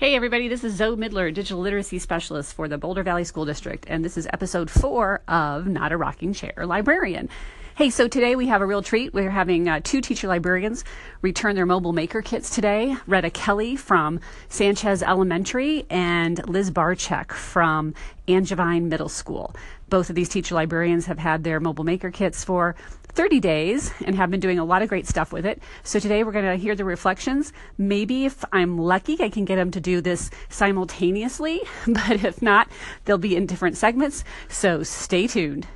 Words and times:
Hey, 0.00 0.14
everybody, 0.14 0.48
this 0.48 0.64
is 0.64 0.76
Zoe 0.76 0.96
Midler, 0.96 1.28
Digital 1.34 1.60
Literacy 1.60 1.98
Specialist 1.98 2.54
for 2.54 2.68
the 2.68 2.78
Boulder 2.78 3.02
Valley 3.02 3.22
School 3.22 3.44
District, 3.44 3.84
and 3.86 4.02
this 4.02 4.16
is 4.16 4.26
episode 4.32 4.70
four 4.70 5.20
of 5.28 5.66
Not 5.66 5.92
a 5.92 5.98
Rocking 5.98 6.32
Chair 6.32 6.64
Librarian. 6.64 7.28
Hey, 7.80 7.88
so 7.88 8.08
today 8.08 8.36
we 8.36 8.46
have 8.48 8.60
a 8.60 8.66
real 8.66 8.82
treat. 8.82 9.14
We're 9.14 9.30
having 9.30 9.66
uh, 9.66 9.80
two 9.82 10.02
teacher 10.02 10.28
librarians 10.28 10.84
return 11.22 11.56
their 11.56 11.64
mobile 11.64 11.94
maker 11.94 12.20
kits 12.20 12.54
today 12.54 12.94
Retta 13.06 13.30
Kelly 13.30 13.74
from 13.74 14.20
Sanchez 14.50 15.02
Elementary 15.02 15.86
and 15.88 16.46
Liz 16.46 16.70
Barchek 16.70 17.32
from 17.32 17.94
Angevine 18.28 18.90
Middle 18.90 19.08
School. 19.08 19.56
Both 19.88 20.10
of 20.10 20.14
these 20.14 20.28
teacher 20.28 20.54
librarians 20.54 21.06
have 21.06 21.18
had 21.18 21.42
their 21.42 21.58
mobile 21.58 21.84
maker 21.84 22.10
kits 22.10 22.44
for 22.44 22.76
30 23.14 23.40
days 23.40 23.94
and 24.04 24.14
have 24.14 24.30
been 24.30 24.40
doing 24.40 24.58
a 24.58 24.64
lot 24.66 24.82
of 24.82 24.90
great 24.90 25.06
stuff 25.06 25.32
with 25.32 25.46
it. 25.46 25.62
So 25.82 25.98
today 25.98 26.22
we're 26.22 26.32
going 26.32 26.44
to 26.44 26.56
hear 26.56 26.74
the 26.74 26.84
reflections. 26.84 27.50
Maybe 27.78 28.26
if 28.26 28.44
I'm 28.52 28.76
lucky, 28.76 29.16
I 29.22 29.30
can 29.30 29.46
get 29.46 29.56
them 29.56 29.70
to 29.70 29.80
do 29.80 30.02
this 30.02 30.30
simultaneously, 30.50 31.62
but 31.86 32.22
if 32.22 32.42
not, 32.42 32.68
they'll 33.06 33.16
be 33.16 33.36
in 33.36 33.46
different 33.46 33.78
segments. 33.78 34.22
So 34.50 34.82
stay 34.82 35.26
tuned. 35.26 35.66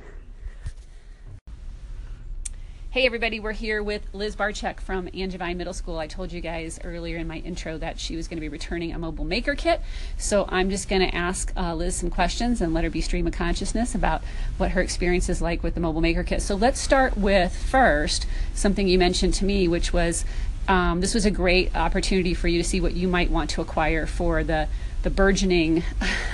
Hey 2.95 3.05
everybody, 3.05 3.41
we're 3.41 3.51
here 3.51 3.83
with 3.83 4.03
Liz 4.13 4.37
Barchek 4.37 4.79
from 4.79 5.09
Angevine 5.13 5.57
Middle 5.57 5.73
School. 5.73 5.99
I 5.99 6.07
told 6.07 6.31
you 6.31 6.39
guys 6.39 6.79
earlier 6.81 7.17
in 7.17 7.27
my 7.27 7.39
intro 7.39 7.77
that 7.79 7.99
she 7.99 8.15
was 8.15 8.29
going 8.29 8.37
to 8.37 8.41
be 8.41 8.47
returning 8.47 8.93
a 8.93 8.97
mobile 8.97 9.25
maker 9.25 9.53
kit. 9.53 9.81
So 10.17 10.45
I'm 10.47 10.69
just 10.69 10.87
going 10.87 11.01
to 11.01 11.13
ask 11.13 11.51
uh, 11.57 11.75
Liz 11.75 11.97
some 11.97 12.09
questions 12.09 12.61
and 12.61 12.73
let 12.73 12.85
her 12.85 12.89
be 12.89 13.01
stream 13.01 13.27
of 13.27 13.33
consciousness 13.33 13.95
about 13.95 14.21
what 14.55 14.71
her 14.71 14.81
experience 14.81 15.27
is 15.27 15.41
like 15.41 15.61
with 15.61 15.73
the 15.73 15.81
mobile 15.81 15.99
maker 15.99 16.23
kit. 16.23 16.41
So 16.41 16.55
let's 16.55 16.79
start 16.79 17.17
with 17.17 17.53
first 17.53 18.27
something 18.53 18.87
you 18.87 18.97
mentioned 18.97 19.33
to 19.33 19.43
me, 19.43 19.67
which 19.67 19.91
was 19.91 20.23
um, 20.69 21.01
this 21.01 21.13
was 21.13 21.25
a 21.25 21.31
great 21.31 21.75
opportunity 21.75 22.33
for 22.33 22.47
you 22.47 22.63
to 22.63 22.67
see 22.67 22.79
what 22.79 22.93
you 22.93 23.09
might 23.09 23.29
want 23.29 23.49
to 23.49 23.61
acquire 23.61 24.05
for 24.05 24.41
the 24.41 24.69
the 25.05 25.11
burgeoning 25.11 25.83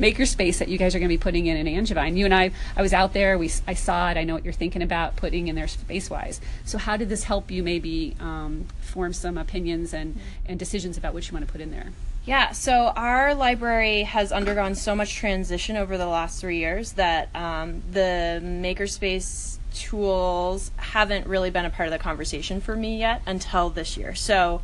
makerspace 0.00 0.56
that 0.58 0.68
you 0.68 0.78
guys 0.78 0.94
are 0.94 0.98
going 0.98 1.08
to 1.08 1.12
be 1.12 1.18
putting 1.18 1.46
in 1.46 1.58
in 1.58 1.68
Angevine. 1.68 2.16
You 2.16 2.24
and 2.24 2.34
I, 2.34 2.50
I 2.74 2.80
was 2.80 2.94
out 2.94 3.12
there. 3.12 3.36
We, 3.36 3.52
I 3.68 3.74
saw 3.74 4.10
it. 4.10 4.16
I 4.16 4.24
know 4.24 4.32
what 4.32 4.42
you're 4.42 4.54
thinking 4.54 4.80
about 4.80 5.16
putting 5.16 5.48
in 5.48 5.54
there 5.54 5.68
space-wise. 5.68 6.40
So 6.64 6.78
how 6.78 6.96
did 6.96 7.10
this 7.10 7.24
help 7.24 7.50
you 7.50 7.62
maybe 7.62 8.16
um, 8.18 8.68
form 8.80 9.12
some 9.12 9.36
opinions 9.36 9.92
and 9.92 10.18
and 10.46 10.58
decisions 10.58 10.96
about 10.96 11.12
what 11.12 11.28
you 11.28 11.34
want 11.34 11.46
to 11.46 11.52
put 11.52 11.60
in 11.60 11.70
there? 11.70 11.92
Yeah, 12.24 12.52
so 12.52 12.92
our 12.96 13.34
library 13.34 14.04
has 14.04 14.32
undergone 14.32 14.74
so 14.74 14.96
much 14.96 15.14
transition 15.14 15.76
over 15.76 15.98
the 15.98 16.06
last 16.06 16.40
three 16.40 16.56
years 16.56 16.92
that 16.92 17.28
um, 17.36 17.82
the 17.92 18.40
makerspace 18.42 19.58
tools 19.74 20.70
haven't 20.76 21.26
really 21.26 21.50
been 21.50 21.66
a 21.66 21.70
part 21.70 21.86
of 21.86 21.92
the 21.92 21.98
conversation 21.98 22.62
for 22.62 22.74
me 22.74 22.98
yet 22.98 23.20
until 23.26 23.68
this 23.68 23.98
year. 23.98 24.14
So 24.14 24.62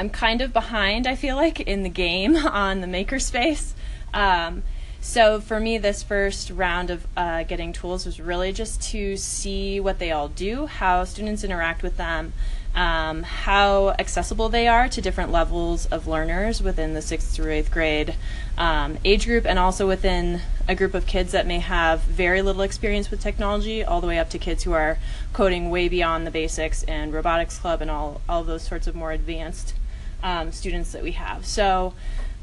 I'm 0.00 0.08
kind 0.08 0.40
of 0.40 0.54
behind, 0.54 1.06
I 1.06 1.14
feel 1.14 1.36
like, 1.36 1.60
in 1.60 1.82
the 1.82 1.90
game 1.90 2.34
on 2.46 2.80
the 2.80 2.86
makerspace. 2.86 3.74
Um, 4.14 4.62
so 4.98 5.42
for 5.42 5.60
me, 5.60 5.76
this 5.76 6.02
first 6.02 6.50
round 6.50 6.88
of 6.88 7.06
uh, 7.18 7.42
getting 7.42 7.74
tools 7.74 8.06
was 8.06 8.18
really 8.18 8.50
just 8.50 8.80
to 8.92 9.18
see 9.18 9.78
what 9.78 9.98
they 9.98 10.10
all 10.10 10.28
do, 10.28 10.64
how 10.64 11.04
students 11.04 11.44
interact 11.44 11.82
with 11.82 11.98
them, 11.98 12.32
um, 12.74 13.24
how 13.24 13.90
accessible 13.98 14.48
they 14.48 14.68
are 14.68 14.88
to 14.88 15.02
different 15.02 15.32
levels 15.32 15.84
of 15.86 16.06
learners 16.06 16.62
within 16.62 16.94
the 16.94 17.02
sixth 17.02 17.34
through 17.34 17.52
eighth 17.52 17.70
grade 17.70 18.14
um, 18.56 18.96
age 19.04 19.26
group, 19.26 19.44
and 19.44 19.58
also 19.58 19.86
within 19.86 20.40
a 20.66 20.74
group 20.74 20.94
of 20.94 21.06
kids 21.06 21.32
that 21.32 21.46
may 21.46 21.58
have 21.58 22.00
very 22.04 22.40
little 22.40 22.62
experience 22.62 23.10
with 23.10 23.20
technology, 23.20 23.84
all 23.84 24.00
the 24.00 24.06
way 24.06 24.18
up 24.18 24.30
to 24.30 24.38
kids 24.38 24.62
who 24.62 24.72
are 24.72 24.96
coding 25.34 25.68
way 25.68 25.90
beyond 25.90 26.26
the 26.26 26.30
basics 26.30 26.84
and 26.84 27.12
robotics 27.12 27.58
club 27.58 27.82
and 27.82 27.90
all 27.90 28.22
all 28.26 28.42
those 28.42 28.62
sorts 28.62 28.86
of 28.86 28.94
more 28.94 29.12
advanced 29.12 29.74
um, 30.22 30.52
students 30.52 30.92
that 30.92 31.02
we 31.02 31.12
have. 31.12 31.46
So 31.46 31.94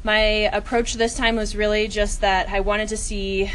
my 0.04 0.18
approach 0.52 0.94
this 0.94 1.14
time 1.14 1.36
was 1.36 1.56
really 1.56 1.88
just 1.88 2.20
that 2.20 2.48
I 2.48 2.60
wanted 2.60 2.88
to 2.88 2.96
see 2.96 3.50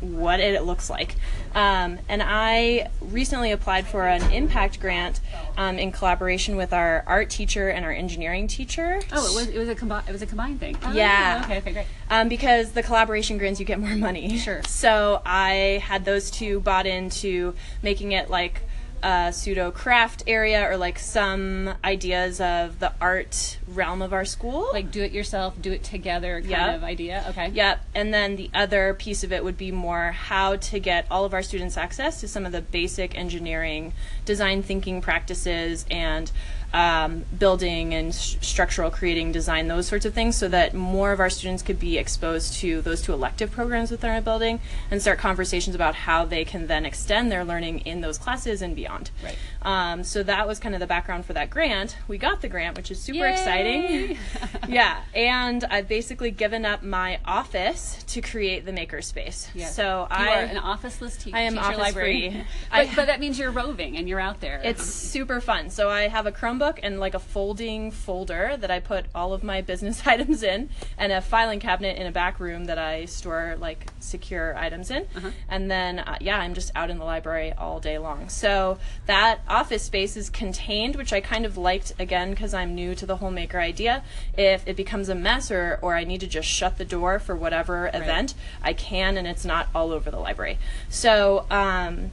what 0.00 0.40
it 0.40 0.62
looks 0.64 0.88
like. 0.88 1.14
Um, 1.54 1.98
and 2.08 2.22
I 2.24 2.88
recently 3.00 3.50
applied 3.52 3.86
for 3.86 4.06
an 4.06 4.22
impact 4.32 4.80
grant 4.80 5.20
um, 5.58 5.78
in 5.78 5.92
collaboration 5.92 6.56
with 6.56 6.72
our 6.72 7.04
art 7.06 7.28
teacher 7.28 7.68
and 7.68 7.84
our 7.84 7.92
engineering 7.92 8.46
teacher. 8.48 9.00
Oh, 9.12 9.30
it 9.30 9.34
was 9.34 9.48
it 9.48 9.58
was 9.58 9.68
a 9.68 9.74
combi- 9.74 10.08
it 10.08 10.12
was 10.12 10.22
a 10.22 10.26
combined 10.26 10.58
thing. 10.60 10.76
Oh, 10.82 10.92
Yeah. 10.92 11.42
Okay. 11.44 11.58
Okay. 11.58 11.72
Great. 11.72 11.86
Um, 12.08 12.28
because 12.28 12.72
the 12.72 12.82
collaboration 12.82 13.36
grants 13.36 13.60
you 13.60 13.66
get 13.66 13.78
more 13.78 13.94
money. 13.96 14.38
Sure. 14.38 14.62
So 14.66 15.20
I 15.26 15.82
had 15.84 16.04
those 16.06 16.30
two 16.30 16.60
bought 16.60 16.86
into 16.86 17.54
making 17.82 18.12
it 18.12 18.30
like 18.30 18.62
Uh, 19.02 19.26
a 19.28 19.32
pseudo 19.32 19.70
craft 19.70 20.22
area 20.26 20.68
or 20.68 20.76
like 20.76 20.98
some 20.98 21.72
ideas 21.84 22.40
of 22.40 22.78
the 22.80 22.92
art 23.00 23.58
realm 23.68 24.02
of 24.02 24.12
our 24.12 24.24
school. 24.24 24.68
Like 24.72 24.90
do 24.90 25.02
it 25.02 25.12
yourself, 25.12 25.60
do 25.60 25.72
it 25.72 25.82
together 25.84 26.40
kind 26.40 26.50
Yep. 26.50 26.76
of 26.76 26.84
idea. 26.84 27.24
Okay. 27.30 27.48
Yep. 27.50 27.84
And 27.94 28.12
then 28.12 28.36
the 28.36 28.50
other 28.54 28.94
piece 28.94 29.22
of 29.24 29.32
it 29.32 29.44
would 29.44 29.56
be 29.56 29.72
more 29.72 30.12
how 30.12 30.56
to 30.56 30.80
get 30.80 31.06
all 31.10 31.24
of 31.24 31.32
our 31.34 31.42
students 31.42 31.76
access 31.76 32.20
to 32.20 32.28
some 32.28 32.44
of 32.46 32.52
the 32.52 32.60
basic 32.62 33.16
engineering 33.16 33.92
design 34.24 34.62
thinking 34.62 35.00
practices 35.00 35.86
and 35.90 36.30
um, 36.72 37.24
building 37.38 37.94
and 37.94 38.08
s- 38.08 38.36
structural 38.40 38.90
creating 38.90 39.32
design, 39.32 39.68
those 39.68 39.86
sorts 39.86 40.04
of 40.04 40.14
things, 40.14 40.36
so 40.36 40.48
that 40.48 40.74
more 40.74 41.12
of 41.12 41.20
our 41.20 41.30
students 41.30 41.62
could 41.62 41.80
be 41.80 41.98
exposed 41.98 42.54
to 42.54 42.80
those 42.82 43.02
two 43.02 43.12
elective 43.12 43.50
programs 43.50 43.90
within 43.90 44.10
our 44.10 44.20
building 44.20 44.60
and 44.90 45.00
start 45.00 45.18
conversations 45.18 45.74
about 45.74 45.94
how 45.94 46.24
they 46.24 46.44
can 46.44 46.66
then 46.66 46.86
extend 46.86 47.30
their 47.30 47.44
learning 47.44 47.80
in 47.80 48.00
those 48.00 48.18
classes 48.18 48.62
and 48.62 48.76
beyond. 48.76 49.10
Right. 49.22 49.36
Um, 49.62 50.04
so 50.04 50.22
that 50.22 50.46
was 50.48 50.58
kind 50.58 50.74
of 50.74 50.80
the 50.80 50.86
background 50.86 51.26
for 51.26 51.32
that 51.34 51.50
grant. 51.50 51.96
We 52.08 52.18
got 52.18 52.40
the 52.40 52.48
grant, 52.48 52.76
which 52.76 52.90
is 52.90 52.98
super 53.00 53.26
Yay! 53.26 53.32
exciting. 53.32 54.18
yeah, 54.68 55.00
and 55.14 55.64
I've 55.64 55.88
basically 55.88 56.30
given 56.30 56.64
up 56.64 56.82
my 56.82 57.18
office 57.24 58.02
to 58.08 58.20
create 58.20 58.64
the 58.64 58.72
makerspace. 58.72 59.48
Yes. 59.54 59.74
So 59.76 60.06
you 60.10 60.16
I 60.16 60.28
are 60.28 60.44
an 60.44 60.56
officeless 60.56 61.16
te- 61.22 61.32
I 61.32 61.40
am 61.40 61.54
teacher 61.54 61.64
office 61.66 61.78
librarian. 61.78 62.32
free. 62.32 62.44
but, 62.70 62.76
I- 62.88 62.94
but 62.94 63.06
that 63.06 63.20
means 63.20 63.38
you're 63.38 63.50
roving 63.50 63.96
and 63.96 64.08
you're 64.08 64.20
out 64.20 64.40
there. 64.40 64.60
It's 64.64 64.84
super 64.84 65.40
fun. 65.40 65.70
So 65.70 65.90
I 65.90 66.08
have 66.08 66.26
a 66.26 66.32
Chromebook 66.32 66.78
and 66.82 66.98
like 67.00 67.14
a 67.14 67.18
folding 67.18 67.90
folder 67.90 68.56
that 68.58 68.70
I 68.70 68.80
put 68.80 69.06
all 69.14 69.32
of 69.32 69.42
my 69.42 69.60
business 69.70 70.06
items 70.06 70.42
in, 70.42 70.70
and 70.98 71.12
a 71.12 71.20
filing 71.20 71.60
cabinet 71.60 71.96
in 71.98 72.06
a 72.06 72.12
back 72.12 72.40
room 72.40 72.64
that 72.64 72.78
I 72.78 73.04
store 73.04 73.56
like 73.58 73.86
secure 74.00 74.56
items 74.56 74.90
in. 74.90 75.06
Uh-huh. 75.16 75.30
And 75.48 75.70
then 75.70 75.98
uh, 75.98 76.16
yeah, 76.20 76.38
I'm 76.38 76.54
just 76.54 76.70
out 76.74 76.90
in 76.90 76.98
the 76.98 77.04
library 77.04 77.52
all 77.52 77.78
day 77.80 77.98
long. 77.98 78.28
So 78.28 78.78
that 79.06 79.40
office 79.50 79.82
space 79.82 80.16
is 80.16 80.30
contained, 80.30 80.96
which 80.96 81.12
I 81.12 81.20
kind 81.20 81.44
of 81.44 81.56
liked 81.56 81.92
again 81.98 82.30
because 82.30 82.54
I'm 82.54 82.74
new 82.74 82.94
to 82.94 83.06
the 83.06 83.16
whole 83.16 83.30
maker 83.30 83.60
idea. 83.60 84.02
If 84.36 84.66
it 84.66 84.76
becomes 84.76 85.08
a 85.08 85.14
mess 85.14 85.50
or 85.50 85.78
or 85.82 85.94
I 85.94 86.04
need 86.04 86.20
to 86.20 86.26
just 86.26 86.48
shut 86.48 86.78
the 86.78 86.84
door 86.84 87.18
for 87.18 87.34
whatever 87.34 87.88
event, 87.92 88.34
I 88.62 88.72
can, 88.72 89.16
and 89.16 89.26
it's 89.26 89.44
not 89.44 89.68
all 89.74 89.92
over 89.92 90.10
the 90.10 90.20
library. 90.20 90.58
So. 90.88 91.46
Um, 91.50 92.12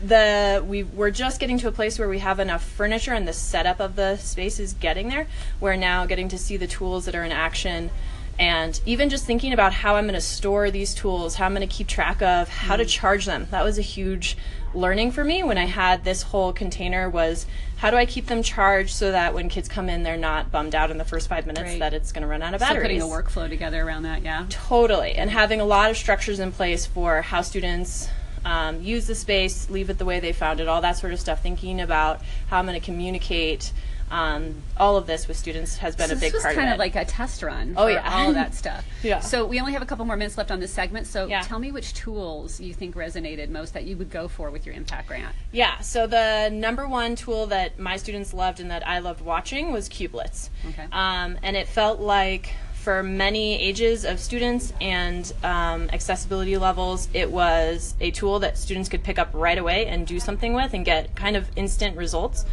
the 0.00 0.64
we 0.64 0.84
we're 0.84 1.10
just 1.10 1.40
getting 1.40 1.58
to 1.58 1.66
a 1.66 1.72
place 1.72 1.98
where 1.98 2.08
we 2.08 2.20
have 2.20 2.38
enough 2.38 2.62
furniture 2.62 3.12
and 3.12 3.26
the 3.26 3.32
setup 3.32 3.80
of 3.80 3.96
the 3.96 4.16
space 4.16 4.60
is 4.60 4.72
getting 4.74 5.08
there. 5.08 5.26
We're 5.58 5.74
now 5.74 6.06
getting 6.06 6.28
to 6.28 6.38
see 6.38 6.56
the 6.56 6.68
tools 6.68 7.06
that 7.06 7.16
are 7.16 7.24
in 7.24 7.32
action 7.32 7.90
and 8.38 8.80
even 8.86 9.08
just 9.08 9.24
thinking 9.24 9.52
about 9.52 9.72
how 9.72 9.96
I'm 9.96 10.04
going 10.04 10.14
to 10.14 10.20
store 10.20 10.70
these 10.70 10.94
tools, 10.94 11.34
how 11.34 11.46
I'm 11.46 11.54
going 11.54 11.68
to 11.68 11.74
keep 11.74 11.88
track 11.88 12.22
of 12.22 12.48
how 12.48 12.76
to 12.76 12.84
charge 12.84 13.26
them. 13.26 13.48
That 13.50 13.64
was 13.64 13.78
a 13.78 13.82
huge 13.82 14.36
learning 14.74 15.12
for 15.12 15.24
me 15.24 15.42
when 15.42 15.58
I 15.58 15.64
had 15.66 16.04
this 16.04 16.22
whole 16.22 16.52
container 16.52 17.08
was 17.08 17.46
how 17.78 17.90
do 17.90 17.96
I 17.96 18.06
keep 18.06 18.26
them 18.26 18.42
charged 18.42 18.90
so 18.90 19.12
that 19.12 19.32
when 19.34 19.48
kids 19.48 19.68
come 19.68 19.88
in 19.88 20.02
they're 20.02 20.16
not 20.16 20.50
bummed 20.50 20.74
out 20.74 20.90
in 20.90 20.98
the 20.98 21.04
first 21.04 21.28
5 21.28 21.46
minutes 21.46 21.62
Right. 21.70 21.78
that 21.78 21.94
it's 21.94 22.12
going 22.12 22.22
to 22.22 22.28
run 22.28 22.42
out 22.42 22.54
of 22.54 22.60
so 22.60 22.66
batteries. 22.66 22.82
putting 22.82 23.02
a 23.02 23.04
workflow 23.04 23.48
together 23.48 23.82
around 23.82 24.02
that. 24.02 24.22
Yeah. 24.22 24.46
Totally, 24.50 25.12
and 25.12 25.30
having 25.30 25.60
a 25.60 25.64
lot 25.64 25.90
of 25.90 25.96
structures 25.96 26.38
in 26.38 26.52
place 26.52 26.86
for 26.86 27.22
how 27.22 27.42
students 27.42 28.08
um, 28.44 28.80
use 28.80 29.06
the 29.06 29.14
space, 29.14 29.68
leave 29.68 29.90
it 29.90 29.98
the 29.98 30.04
way 30.04 30.20
they 30.20 30.32
found 30.32 30.60
it, 30.60 30.68
all 30.68 30.80
that 30.80 30.96
sort 30.96 31.12
of 31.12 31.20
stuff. 31.20 31.42
Thinking 31.42 31.80
about 31.80 32.20
how 32.48 32.58
I'm 32.58 32.66
going 32.66 32.78
to 32.80 32.84
communicate 32.84 33.72
um, 34.10 34.62
all 34.76 34.96
of 34.96 35.06
this 35.06 35.28
with 35.28 35.36
students 35.36 35.76
has 35.78 35.94
been 35.96 36.08
So 36.08 36.14
a 36.14 36.18
big 36.18 36.32
part. 36.32 36.42
this 36.42 36.44
was 36.48 36.54
kind 36.54 36.68
of 36.68 36.74
of 36.74 36.78
like 36.78 36.96
a 36.96 37.04
test 37.04 37.42
run. 37.42 37.74
Oh, 37.76 37.84
for 37.86 37.90
yeah. 37.92 38.14
all 38.14 38.28
of 38.28 38.34
that 38.34 38.54
stuff. 38.62 38.84
Yeah. 39.02 39.20
So 39.20 39.44
we 39.46 39.60
only 39.60 39.72
have 39.72 39.82
a 39.82 39.86
couple 39.86 40.04
more 40.04 40.16
minutes 40.16 40.36
left 40.38 40.50
on 40.50 40.60
this 40.60 40.72
segment. 40.72 41.06
So 41.06 41.26
Yeah. 41.26 41.42
tell 41.42 41.58
me 41.58 41.72
which 41.72 41.94
tools 41.94 42.60
you 42.60 42.72
think 42.74 42.94
resonated 42.94 43.48
most 43.50 43.74
that 43.74 43.84
you 43.84 43.96
would 43.96 44.10
go 44.10 44.28
for 44.28 44.50
with 44.50 44.66
your 44.66 44.74
impact 44.74 45.08
grant. 45.08 45.34
yeah. 45.52 45.78
So 45.80 46.06
the 46.06 46.50
number 46.52 46.86
one 46.88 47.16
tool 47.16 47.46
that 47.46 47.78
my 47.78 47.96
students 47.96 48.32
loved 48.34 48.60
and 48.60 48.70
that 48.70 48.86
I 48.86 48.98
loved 49.00 49.20
watching 49.20 49.72
was 49.72 49.88
Cubelets. 49.88 50.48
Okay. 50.70 50.86
Um, 50.92 51.38
and 51.42 51.56
it 51.56 51.68
felt 51.68 52.00
like 52.00 52.50
for 52.82 53.02
many 53.02 53.60
ages 53.60 54.04
of 54.04 54.20
students 54.20 54.72
and 54.80 55.32
um, 55.42 55.90
accessibility 55.92 56.56
levels, 56.56 57.08
it 57.12 57.30
was 57.30 57.94
a 58.00 58.10
tool 58.12 58.38
that 58.38 58.56
students 58.56 58.88
could 58.88 59.02
pick 59.02 59.18
up 59.18 59.28
right 59.32 59.58
away 59.58 59.86
and 59.86 60.06
do 60.06 60.20
something 60.20 60.54
with 60.54 60.72
and 60.72 60.84
get 60.84 61.14
kind 61.14 61.36
of 61.36 61.50
instant 61.56 61.96
results. 61.96 62.44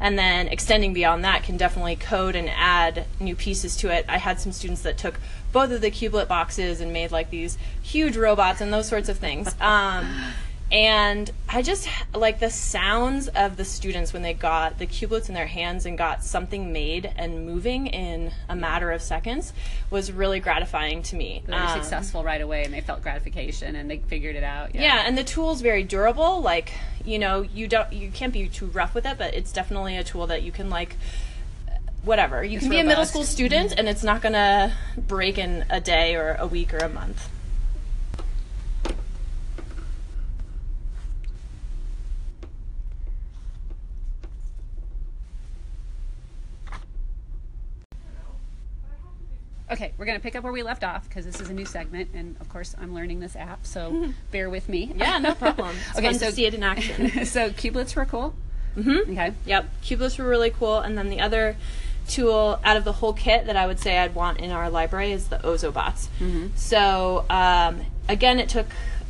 And 0.00 0.18
then 0.18 0.48
extending 0.48 0.94
beyond 0.94 1.24
that 1.24 1.44
can 1.44 1.56
definitely 1.56 1.96
code 1.96 2.34
and 2.34 2.50
add 2.50 3.06
new 3.20 3.36
pieces 3.36 3.76
to 3.76 3.90
it. 3.90 4.04
I 4.08 4.18
had 4.18 4.40
some 4.40 4.52
students 4.52 4.82
that 4.82 4.98
took 4.98 5.20
both 5.52 5.70
of 5.70 5.80
the 5.80 5.90
Cubelet 5.90 6.26
boxes 6.26 6.80
and 6.80 6.92
made 6.92 7.12
like 7.12 7.30
these 7.30 7.56
huge 7.82 8.16
robots 8.16 8.60
and 8.60 8.72
those 8.72 8.88
sorts 8.88 9.08
of 9.08 9.18
things. 9.18 9.54
Um, 9.60 10.32
And 10.72 11.30
I 11.48 11.62
just 11.62 11.88
like 12.14 12.40
the 12.40 12.50
sounds 12.50 13.28
of 13.28 13.56
the 13.56 13.64
students 13.64 14.12
when 14.12 14.22
they 14.22 14.34
got 14.34 14.78
the 14.78 14.86
Cubelets 14.86 15.28
in 15.28 15.34
their 15.34 15.46
hands 15.46 15.86
and 15.86 15.96
got 15.96 16.24
something 16.24 16.72
made 16.72 17.12
and 17.16 17.46
moving 17.46 17.86
in 17.86 18.32
a 18.48 18.56
matter 18.56 18.90
of 18.90 19.00
seconds 19.00 19.52
was 19.90 20.10
really 20.10 20.40
gratifying 20.40 21.02
to 21.04 21.16
me. 21.16 21.42
They 21.46 21.52
were 21.52 21.58
Um, 21.60 21.80
successful 21.80 22.24
right 22.24 22.40
away, 22.40 22.64
and 22.64 22.74
they 22.74 22.80
felt 22.80 23.02
gratification, 23.02 23.76
and 23.76 23.88
they 23.88 23.98
figured 23.98 24.34
it 24.34 24.42
out. 24.42 24.74
yeah, 24.74 25.04
and 25.06 25.16
the 25.16 25.22
tool's 25.22 25.60
very 25.60 25.84
durable. 25.84 26.40
Like, 26.40 26.72
you 27.04 27.18
know, 27.20 27.42
you 27.42 27.68
don't 27.68 27.92
you 27.92 28.10
can't 28.10 28.32
be 28.32 28.48
too 28.48 28.66
rough 28.66 28.94
with 28.94 29.06
it, 29.06 29.16
but 29.16 29.32
it's 29.34 29.52
definitely 29.52 29.96
a 29.96 30.02
tool 30.02 30.26
that 30.26 30.42
you 30.42 30.50
can 30.50 30.70
like 30.70 30.96
whatever. 32.02 32.42
You 32.42 32.56
It's 32.56 32.64
can 32.64 32.70
be 32.70 32.80
a 32.80 32.84
middle 32.84 33.04
school 33.06 33.24
student 33.24 33.72
and 33.78 33.88
it's 33.88 34.02
not 34.02 34.20
going 34.20 34.34
to 34.34 34.72
break 34.98 35.38
in 35.38 35.64
a 35.70 35.80
day 35.80 36.14
or 36.16 36.36
a 36.38 36.46
week 36.46 36.74
or 36.74 36.78
a 36.78 36.88
month. 36.88 37.28
Okay, 49.74 49.92
we're 49.98 50.04
going 50.06 50.16
to 50.16 50.22
pick 50.22 50.36
up 50.36 50.44
where 50.44 50.52
we 50.52 50.62
left 50.62 50.84
off 50.84 51.08
because 51.08 51.24
this 51.26 51.40
is 51.40 51.50
a 51.50 51.52
new 51.52 51.64
segment, 51.66 52.10
and 52.14 52.36
of 52.40 52.48
course, 52.48 52.76
I'm 52.80 52.94
learning 52.94 53.18
this 53.18 53.34
app, 53.34 53.66
so 53.66 54.12
bear 54.30 54.48
with 54.48 54.68
me. 54.68 54.92
Yeah, 54.94 55.18
no 55.18 55.34
problem. 55.44 55.74
It's 55.90 55.98
Okay, 55.98 56.12
so- 56.12 56.26
to 56.26 56.32
see 56.32 56.46
it 56.46 56.54
in 56.54 56.62
action. 56.62 57.10
so 57.26 57.50
Cubelets 57.50 57.96
were 57.96 58.04
cool. 58.04 58.34
Mm-hmm. 58.76 59.10
Okay. 59.12 59.32
Yep, 59.46 59.68
Cubelets 59.82 60.16
were 60.18 60.28
really 60.28 60.50
cool. 60.50 60.78
And 60.78 60.96
then 60.96 61.08
the 61.10 61.20
other 61.20 61.56
tool 62.08 62.60
out 62.64 62.76
of 62.76 62.84
the 62.84 62.92
whole 62.92 63.12
kit 63.12 63.46
that 63.46 63.56
I 63.56 63.66
would 63.66 63.80
say 63.80 63.98
I'd 63.98 64.14
want 64.14 64.38
in 64.38 64.50
our 64.50 64.70
library 64.70 65.10
is 65.12 65.28
the 65.28 65.38
Ozobots. 65.38 66.08
So 66.56 67.24
um, 67.30 67.80
again, 68.08 68.38
it 68.38 68.48
took 68.48 68.66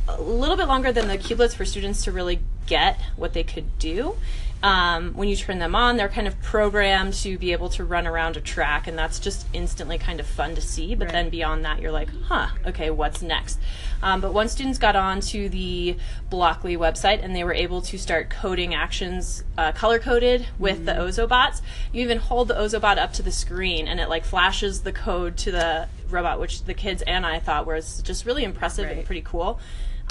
a 0.08 0.20
little 0.20 0.56
bit 0.56 0.68
longer 0.68 0.92
than 0.92 1.08
the 1.08 1.18
Cubelets 1.18 1.54
for 1.54 1.64
students 1.64 2.04
to 2.04 2.12
really 2.12 2.40
get 2.66 2.98
what 3.16 3.32
they 3.34 3.42
could 3.42 3.78
do. 3.78 4.16
Um, 4.64 5.12
when 5.12 5.28
you 5.28 5.36
turn 5.36 5.58
them 5.58 5.74
on, 5.74 5.98
they're 5.98 6.08
kind 6.08 6.26
of 6.26 6.40
programmed 6.40 7.12
to 7.14 7.36
be 7.36 7.52
able 7.52 7.68
to 7.68 7.84
run 7.84 8.06
around 8.06 8.38
a 8.38 8.40
track, 8.40 8.86
and 8.86 8.96
that's 8.98 9.18
just 9.18 9.46
instantly 9.52 9.98
kind 9.98 10.20
of 10.20 10.26
fun 10.26 10.54
to 10.54 10.62
see. 10.62 10.94
But 10.94 11.08
Right. 11.08 11.12
then 11.12 11.28
beyond 11.28 11.66
that, 11.66 11.82
you're 11.82 11.92
like, 11.92 12.08
huh, 12.28 12.48
okay, 12.64 12.88
what's 12.88 13.20
next? 13.20 13.60
Um, 14.02 14.22
but 14.22 14.32
once 14.32 14.52
students 14.52 14.78
got 14.78 14.96
on 14.96 15.20
to 15.20 15.50
the 15.50 15.98
Blockly 16.30 16.78
website 16.78 17.22
and 17.22 17.36
they 17.36 17.44
were 17.44 17.52
able 17.52 17.82
to 17.82 17.98
start 17.98 18.30
coding 18.30 18.74
actions 18.74 19.44
uh, 19.58 19.72
color 19.72 19.98
coded 19.98 20.46
with 20.58 20.86
the 20.86 20.92
Ozobots, 20.92 21.60
you 21.92 22.00
even 22.02 22.16
hold 22.16 22.48
the 22.48 22.54
Ozobot 22.54 22.96
up 22.96 23.12
to 23.12 23.22
the 23.22 23.32
screen 23.32 23.86
and 23.86 24.00
it 24.00 24.08
like 24.08 24.24
flashes 24.24 24.80
the 24.80 24.92
code 24.92 25.36
to 25.36 25.50
the 25.50 25.88
robot, 26.08 26.40
which 26.40 26.64
the 26.64 26.74
kids 26.74 27.02
and 27.02 27.26
I 27.26 27.38
thought 27.38 27.66
was 27.66 28.00
just 28.00 28.24
really 28.24 28.44
impressive 28.44 28.88
and 28.90 29.04
pretty 29.04 29.20
cool. 29.22 29.60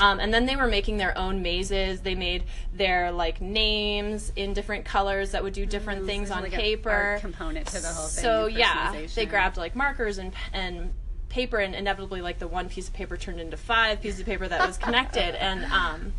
Um, 0.04 0.20
and 0.20 0.34
then 0.34 0.46
they 0.46 0.58
were 0.58 0.68
making 0.68 0.98
their 0.98 1.18
own 1.18 1.42
mazes. 1.42 2.02
They 2.02 2.14
made 2.14 2.44
their 2.74 3.12
like 3.12 3.40
names 3.40 4.34
in 4.36 4.54
different 4.54 4.84
colors 4.84 5.32
that 5.32 5.44
would 5.44 5.54
do 5.54 5.66
different 5.66 6.06
things 6.06 6.28
There's 6.28 6.38
on 6.38 6.44
like 6.44 6.52
paper 6.52 7.18
component 7.22 7.68
to 7.68 7.82
the 7.82 7.88
whole 7.88 8.08
thing. 8.08 8.24
so 8.24 8.48
yeah, 8.48 8.94
they 9.16 9.26
grabbed 9.26 9.56
like 9.56 9.78
markers 9.78 10.18
and 10.18 10.34
and 10.52 10.92
paper, 11.30 11.58
and 11.58 11.74
inevitably 11.74 12.22
like 12.22 12.38
the 12.38 12.50
one 12.50 12.68
piece 12.68 12.90
of 12.90 12.94
paper 12.94 13.16
turned 13.16 13.40
into 13.40 13.56
five 13.56 14.02
pieces 14.02 14.20
of 14.20 14.26
paper 14.26 14.46
that 14.46 14.68
was 14.68 14.78
connected, 14.78 15.42
and 15.42 15.64
um, 15.72 16.14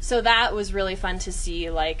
so 0.00 0.22
that 0.22 0.54
was 0.54 0.72
really 0.72 0.96
fun 0.96 1.18
to 1.20 1.30
see. 1.30 1.68
Like 1.70 2.00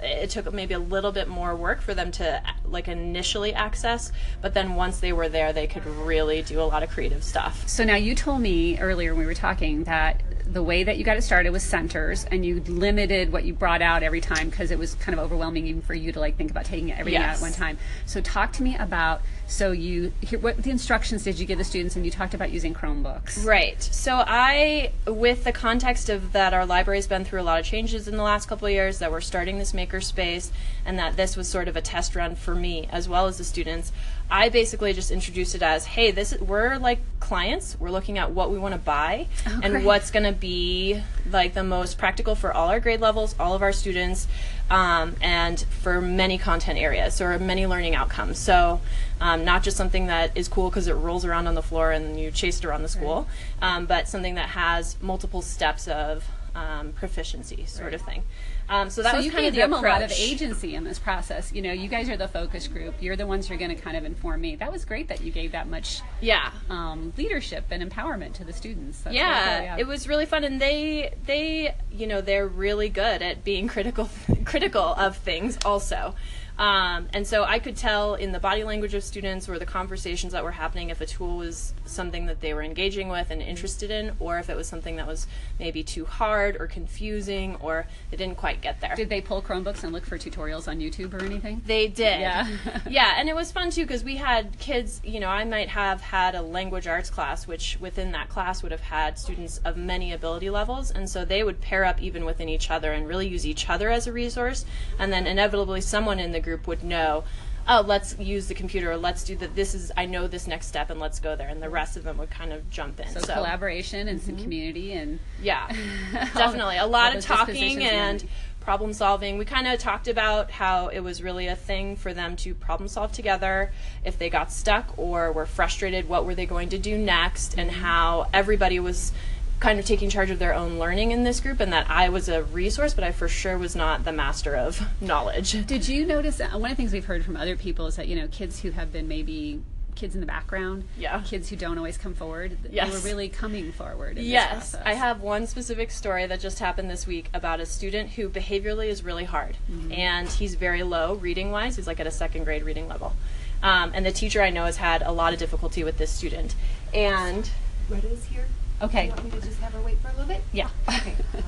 it 0.00 0.30
took 0.30 0.52
maybe 0.52 0.74
a 0.74 0.78
little 0.78 1.10
bit 1.10 1.26
more 1.26 1.56
work 1.56 1.80
for 1.80 1.92
them 1.92 2.12
to 2.12 2.40
like 2.64 2.86
initially 2.86 3.52
access, 3.52 4.12
but 4.40 4.54
then 4.54 4.76
once 4.76 5.00
they 5.00 5.12
were 5.12 5.28
there, 5.28 5.52
they 5.52 5.66
could 5.66 5.84
really 5.84 6.42
do 6.42 6.60
a 6.60 6.62
lot 6.62 6.84
of 6.84 6.90
creative 6.90 7.24
stuff. 7.24 7.68
So 7.68 7.82
now 7.82 7.96
you 7.96 8.14
told 8.14 8.40
me 8.40 8.78
earlier 8.78 9.12
when 9.12 9.20
we 9.20 9.26
were 9.26 9.34
talking 9.34 9.82
that 9.84 10.22
the 10.50 10.62
way 10.62 10.82
that 10.82 10.96
you 10.96 11.04
got 11.04 11.16
it 11.18 11.22
started 11.22 11.50
was 11.50 11.62
centers, 11.62 12.24
and 12.24 12.44
you 12.44 12.60
limited 12.66 13.30
what 13.32 13.44
you 13.44 13.52
brought 13.52 13.82
out 13.82 14.02
every 14.02 14.20
time 14.20 14.48
because 14.48 14.70
it 14.70 14.78
was 14.78 14.94
kind 14.94 15.18
of 15.18 15.22
overwhelming 15.24 15.66
even 15.66 15.82
for 15.82 15.94
you 15.94 16.10
to 16.12 16.20
like 16.20 16.36
think 16.36 16.50
about 16.50 16.64
taking 16.64 16.90
everything 16.92 17.20
out 17.22 17.28
Yes. 17.28 17.36
at 17.38 17.42
one 17.42 17.52
time. 17.52 17.78
So 18.06 18.20
talk 18.22 18.52
to 18.54 18.62
me 18.62 18.74
about 18.76 19.20
so 19.48 19.72
you 19.72 20.12
here, 20.20 20.38
what 20.38 20.62
the 20.62 20.70
instructions 20.70 21.24
did 21.24 21.38
you 21.38 21.46
give 21.46 21.58
the 21.58 21.64
students, 21.64 21.96
and 21.96 22.04
you 22.04 22.10
talked 22.10 22.34
about 22.34 22.50
using 22.50 22.74
Chromebooks. 22.74 23.44
Right. 23.44 23.82
So 23.82 24.22
I, 24.26 24.92
with 25.06 25.44
the 25.44 25.52
context 25.52 26.08
of 26.08 26.32
that, 26.32 26.52
our 26.52 26.66
library's 26.66 27.06
been 27.06 27.24
through 27.24 27.40
a 27.40 27.42
lot 27.42 27.58
of 27.58 27.64
changes 27.64 28.06
in 28.06 28.16
the 28.16 28.22
last 28.22 28.46
couple 28.46 28.66
of 28.66 28.72
years. 28.72 28.98
That 28.98 29.10
we're 29.10 29.22
starting 29.22 29.58
this 29.58 29.72
makerspace, 29.72 30.50
and 30.84 30.98
that 30.98 31.16
this 31.16 31.36
was 31.36 31.48
sort 31.48 31.66
of 31.66 31.76
a 31.76 31.80
test 31.80 32.14
run 32.14 32.36
for 32.36 32.54
me 32.54 32.86
as 32.92 33.08
well 33.08 33.26
as 33.26 33.38
the 33.38 33.44
students. 33.44 33.90
I 34.30 34.50
basically 34.50 34.92
just 34.92 35.10
introduced 35.10 35.54
it 35.54 35.62
as, 35.62 35.86
hey, 35.86 36.10
this 36.10 36.34
is, 36.34 36.40
we're 36.42 36.76
like 36.76 36.98
clients. 37.18 37.80
We're 37.80 37.90
looking 37.90 38.18
at 38.18 38.30
what 38.30 38.50
we 38.50 38.58
want 38.58 38.74
to 38.74 38.78
buy 38.78 39.26
Oh, 39.46 39.60
and 39.62 39.72
great. 39.72 39.84
what's 39.84 40.10
going 40.10 40.24
to 40.26 40.32
be 40.38 41.02
like 41.30 41.54
the 41.54 41.64
most 41.64 41.96
practical 41.96 42.34
for 42.34 42.52
all 42.52 42.68
our 42.68 42.78
grade 42.78 43.00
levels, 43.00 43.34
all 43.40 43.54
of 43.54 43.62
our 43.62 43.72
students, 43.72 44.28
um, 44.70 45.16
and 45.20 45.60
for 45.60 46.00
many 46.00 46.38
content 46.38 46.78
areas 46.78 47.20
or 47.20 47.38
many 47.38 47.66
learning 47.66 47.94
outcomes. 47.94 48.38
So, 48.38 48.80
um, 49.20 49.44
not 49.44 49.62
just 49.62 49.76
something 49.76 50.06
that 50.06 50.36
is 50.36 50.48
cool 50.48 50.70
because 50.70 50.86
it 50.86 50.92
rolls 50.92 51.24
around 51.24 51.46
on 51.46 51.54
the 51.54 51.62
floor 51.62 51.90
and 51.90 52.18
you 52.20 52.30
chase 52.30 52.58
it 52.58 52.64
around 52.64 52.82
the 52.82 52.88
school, 52.88 53.26
um, 53.60 53.86
but 53.86 54.08
something 54.08 54.34
that 54.34 54.50
has 54.50 54.96
multiple 55.00 55.42
steps 55.42 55.88
of 55.88 56.24
um, 56.54 56.92
proficiency, 56.92 57.64
sort 57.66 57.94
of 57.94 58.02
thing. 58.02 58.22
Um, 58.70 58.90
so 58.90 59.02
that 59.02 59.12
so 59.12 59.16
was 59.18 59.26
you 59.26 59.32
kind 59.32 59.42
gave 59.44 59.48
of 59.48 59.54
the 59.54 59.60
them 59.62 59.72
approach. 59.72 59.88
a 59.90 59.92
lot 59.92 60.02
of 60.02 60.12
agency 60.12 60.74
in 60.74 60.84
this 60.84 60.98
process. 60.98 61.52
You 61.52 61.62
know, 61.62 61.72
you 61.72 61.88
guys 61.88 62.08
are 62.10 62.16
the 62.16 62.28
focus 62.28 62.68
group. 62.68 62.94
You're 63.00 63.16
the 63.16 63.26
ones 63.26 63.48
who 63.48 63.54
are 63.54 63.56
going 63.56 63.74
to 63.74 63.80
kind 63.82 63.96
of 63.96 64.04
inform 64.04 64.40
me. 64.42 64.56
That 64.56 64.70
was 64.70 64.84
great 64.84 65.08
that 65.08 65.22
you 65.22 65.32
gave 65.32 65.52
that 65.52 65.68
much 65.68 66.02
Yeah. 66.20 66.50
um, 66.68 67.12
leadership 67.16 67.64
and 67.70 67.82
empowerment 67.88 68.34
to 68.34 68.44
the 68.44 68.52
students. 68.52 69.02
Yeah, 69.10 69.54
really 69.58 69.68
cool, 69.68 69.78
it 69.80 69.86
was 69.86 70.06
really 70.08 70.26
fun, 70.26 70.44
and 70.44 70.60
they 70.60 71.14
they 71.24 71.74
you 71.90 72.06
know 72.06 72.20
they're 72.20 72.46
really 72.46 72.88
good 72.90 73.22
at 73.22 73.42
being 73.44 73.68
critical 73.68 74.08
critical 74.44 74.82
of 74.82 75.16
things 75.16 75.58
also. 75.64 76.14
Um, 76.58 77.08
and 77.12 77.26
so 77.26 77.44
I 77.44 77.60
could 77.60 77.76
tell 77.76 78.14
in 78.16 78.32
the 78.32 78.40
body 78.40 78.64
language 78.64 78.94
of 78.94 79.04
students 79.04 79.48
or 79.48 79.58
the 79.58 79.66
conversations 79.66 80.32
that 80.32 80.42
were 80.42 80.50
happening 80.50 80.90
if 80.90 81.00
a 81.00 81.06
tool 81.06 81.36
was 81.36 81.72
something 81.84 82.26
that 82.26 82.40
they 82.40 82.52
were 82.52 82.62
engaging 82.62 83.08
with 83.08 83.30
and 83.30 83.40
interested 83.40 83.90
in, 83.90 84.12
or 84.18 84.38
if 84.38 84.50
it 84.50 84.56
was 84.56 84.66
something 84.66 84.96
that 84.96 85.06
was 85.06 85.26
maybe 85.60 85.84
too 85.84 86.04
hard 86.04 86.56
or 86.60 86.66
confusing 86.66 87.56
or 87.56 87.86
they 88.10 88.16
didn't 88.16 88.36
quite 88.36 88.60
get 88.60 88.80
there. 88.80 88.94
Did 88.96 89.08
they 89.08 89.20
pull 89.20 89.40
Chromebooks 89.40 89.84
and 89.84 89.92
look 89.92 90.04
for 90.04 90.18
tutorials 90.18 90.66
on 90.66 90.80
YouTube 90.80 91.14
or 91.14 91.24
anything? 91.24 91.62
They 91.64 91.86
did. 91.86 92.20
Yeah. 92.20 92.48
yeah, 92.90 93.14
and 93.16 93.28
it 93.28 93.36
was 93.36 93.52
fun 93.52 93.70
too 93.70 93.82
because 93.82 94.02
we 94.02 94.16
had 94.16 94.58
kids, 94.58 95.00
you 95.04 95.20
know, 95.20 95.28
I 95.28 95.44
might 95.44 95.68
have 95.68 96.00
had 96.00 96.34
a 96.34 96.42
language 96.42 96.88
arts 96.88 97.10
class, 97.10 97.46
which 97.46 97.78
within 97.80 98.12
that 98.12 98.28
class 98.28 98.62
would 98.64 98.72
have 98.72 98.80
had 98.80 99.16
students 99.18 99.58
of 99.64 99.76
many 99.76 100.12
ability 100.12 100.50
levels. 100.50 100.90
And 100.90 101.08
so 101.08 101.24
they 101.24 101.44
would 101.44 101.60
pair 101.60 101.84
up 101.84 102.02
even 102.02 102.24
within 102.24 102.48
each 102.48 102.68
other 102.68 102.92
and 102.92 103.06
really 103.06 103.28
use 103.28 103.46
each 103.46 103.70
other 103.70 103.90
as 103.90 104.08
a 104.08 104.12
resource. 104.12 104.64
And 104.98 105.12
then 105.12 105.26
inevitably 105.26 105.80
someone 105.82 106.18
in 106.18 106.32
the 106.32 106.40
group 106.48 106.66
would 106.66 106.82
know, 106.82 107.24
oh, 107.68 107.84
let's 107.86 108.18
use 108.18 108.48
the 108.48 108.54
computer, 108.54 108.90
or 108.92 108.96
let's 108.96 109.22
do 109.22 109.36
that. 109.36 109.54
This 109.54 109.74
is, 109.74 109.92
I 109.96 110.06
know 110.06 110.26
this 110.26 110.46
next 110.46 110.66
step, 110.66 110.90
and 110.90 110.98
let's 110.98 111.20
go 111.20 111.36
there. 111.36 111.48
And 111.48 111.62
the 111.62 111.68
rest 111.68 111.96
of 111.96 112.04
them 112.04 112.16
would 112.18 112.30
kind 112.30 112.52
of 112.52 112.68
jump 112.70 112.98
in. 112.98 113.08
So, 113.08 113.20
collaboration 113.20 114.08
and 114.08 114.20
some 114.20 114.34
mm-hmm. 114.34 114.42
community 114.42 114.92
and 114.94 115.18
Yeah, 115.42 115.68
definitely. 116.34 116.78
A 116.78 116.86
lot 116.86 117.14
of 117.14 117.24
talking 117.24 117.82
and 117.82 118.22
and- 118.22 118.30
problem 118.60 118.92
solving. 118.92 119.38
We 119.38 119.46
kind 119.46 119.66
of 119.66 119.78
talked 119.78 120.08
about 120.08 120.50
how 120.50 120.88
it 120.88 121.00
was 121.00 121.22
really 121.22 121.46
a 121.46 121.56
thing 121.56 121.96
for 121.96 122.12
them 122.12 122.36
to 122.36 122.54
problem 122.54 122.86
solve 122.88 123.12
together. 123.12 123.72
If 124.04 124.18
they 124.18 124.28
got 124.28 124.52
stuck 124.52 124.98
or 124.98 125.32
were 125.32 125.46
frustrated, 125.46 126.06
what 126.06 126.26
were 126.26 126.34
they 126.34 126.44
going 126.44 126.68
to 126.70 126.78
do 126.78 126.98
next, 126.98 127.56
and 127.56 127.70
mm-hmm. 127.70 127.80
how 127.80 128.28
everybody 128.34 128.78
was 128.78 129.12
kind 129.60 129.78
of 129.78 129.84
taking 129.84 130.08
charge 130.08 130.30
of 130.30 130.38
their 130.38 130.54
own 130.54 130.78
learning 130.78 131.10
in 131.10 131.24
this 131.24 131.40
group, 131.40 131.58
and 131.60 131.72
that 131.72 131.90
I 131.90 132.08
was 132.08 132.28
a 132.28 132.42
resource, 132.44 132.94
but 132.94 133.02
I 133.04 133.10
for 133.12 133.28
sure 133.28 133.58
was 133.58 133.74
not 133.74 134.04
the 134.04 134.12
master 134.12 134.54
of 134.56 134.80
knowledge. 135.00 135.66
Did 135.66 135.88
you 135.88 136.06
notice 136.06 136.40
uh, 136.40 136.48
one 136.52 136.70
of 136.70 136.76
the 136.76 136.76
things 136.76 136.92
we've 136.92 137.04
heard 137.04 137.24
from 137.24 137.36
other 137.36 137.56
people 137.56 137.86
is 137.86 137.96
that 137.96 138.06
you 138.08 138.16
know 138.16 138.28
kids 138.28 138.60
who 138.60 138.70
have 138.70 138.92
been 138.92 139.08
maybe 139.08 139.60
kids 139.96 140.14
in 140.14 140.20
the 140.20 140.26
background, 140.28 140.84
Yeah. 140.96 141.20
kids 141.26 141.48
who 141.48 141.56
don't 141.56 141.76
always 141.76 141.98
come 141.98 142.14
forward, 142.14 142.56
th- 142.62 142.72
Yes. 142.72 142.86
they 142.88 142.94
were 142.94 143.00
really 143.04 143.28
coming 143.28 143.72
forward. 143.72 144.16
In 144.16 144.24
Yes, 144.26 144.70
this. 144.70 144.80
I 144.86 144.94
have 144.94 145.22
one 145.22 145.48
specific 145.48 145.90
story 145.90 146.24
that 146.24 146.38
just 146.38 146.60
happened 146.60 146.88
this 146.88 147.04
week 147.04 147.28
about 147.34 147.58
a 147.58 147.66
student 147.66 148.10
who 148.10 148.28
behaviorally 148.28 148.86
is 148.86 149.02
really 149.02 149.24
hard, 149.24 149.56
and 149.90 150.28
he's 150.28 150.54
very 150.54 150.84
low 150.84 151.14
reading 151.14 151.50
wise. 151.50 151.74
He's 151.74 151.88
like 151.88 151.98
at 151.98 152.06
a 152.06 152.12
second 152.12 152.44
grade 152.44 152.62
reading 152.62 152.86
level, 152.86 153.14
um, 153.60 153.90
and 153.92 154.06
the 154.06 154.12
teacher 154.12 154.40
I 154.40 154.50
know 154.50 154.66
has 154.66 154.76
had 154.76 155.02
a 155.02 155.10
lot 155.10 155.32
of 155.32 155.40
difficulty 155.40 155.82
with 155.82 155.98
this 155.98 156.12
student. 156.12 156.54
And 156.94 157.50
Retta's 157.90 158.26
here. 158.26 158.46
Okay. 158.80 159.04
You 159.06 159.10
want 159.10 159.24
me 159.24 159.30
to 159.32 159.40
just 159.40 159.60
have 159.60 159.72
her 159.72 159.80
wait 159.80 159.98
for 159.98 160.08
a 160.08 160.12
little 160.12 160.26
bit? 160.26 160.42
Yeah. 160.52 160.68
Okay. 160.88 161.14
I'll 161.34 161.40
do 161.40 161.46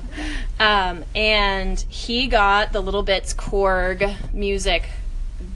that. 0.57 0.89
um, 0.91 1.03
and 1.15 1.79
he 1.87 2.27
got 2.27 2.73
the 2.73 2.81
Little 2.81 3.03
Bits 3.03 3.33
Korg 3.33 4.33
music 4.33 4.89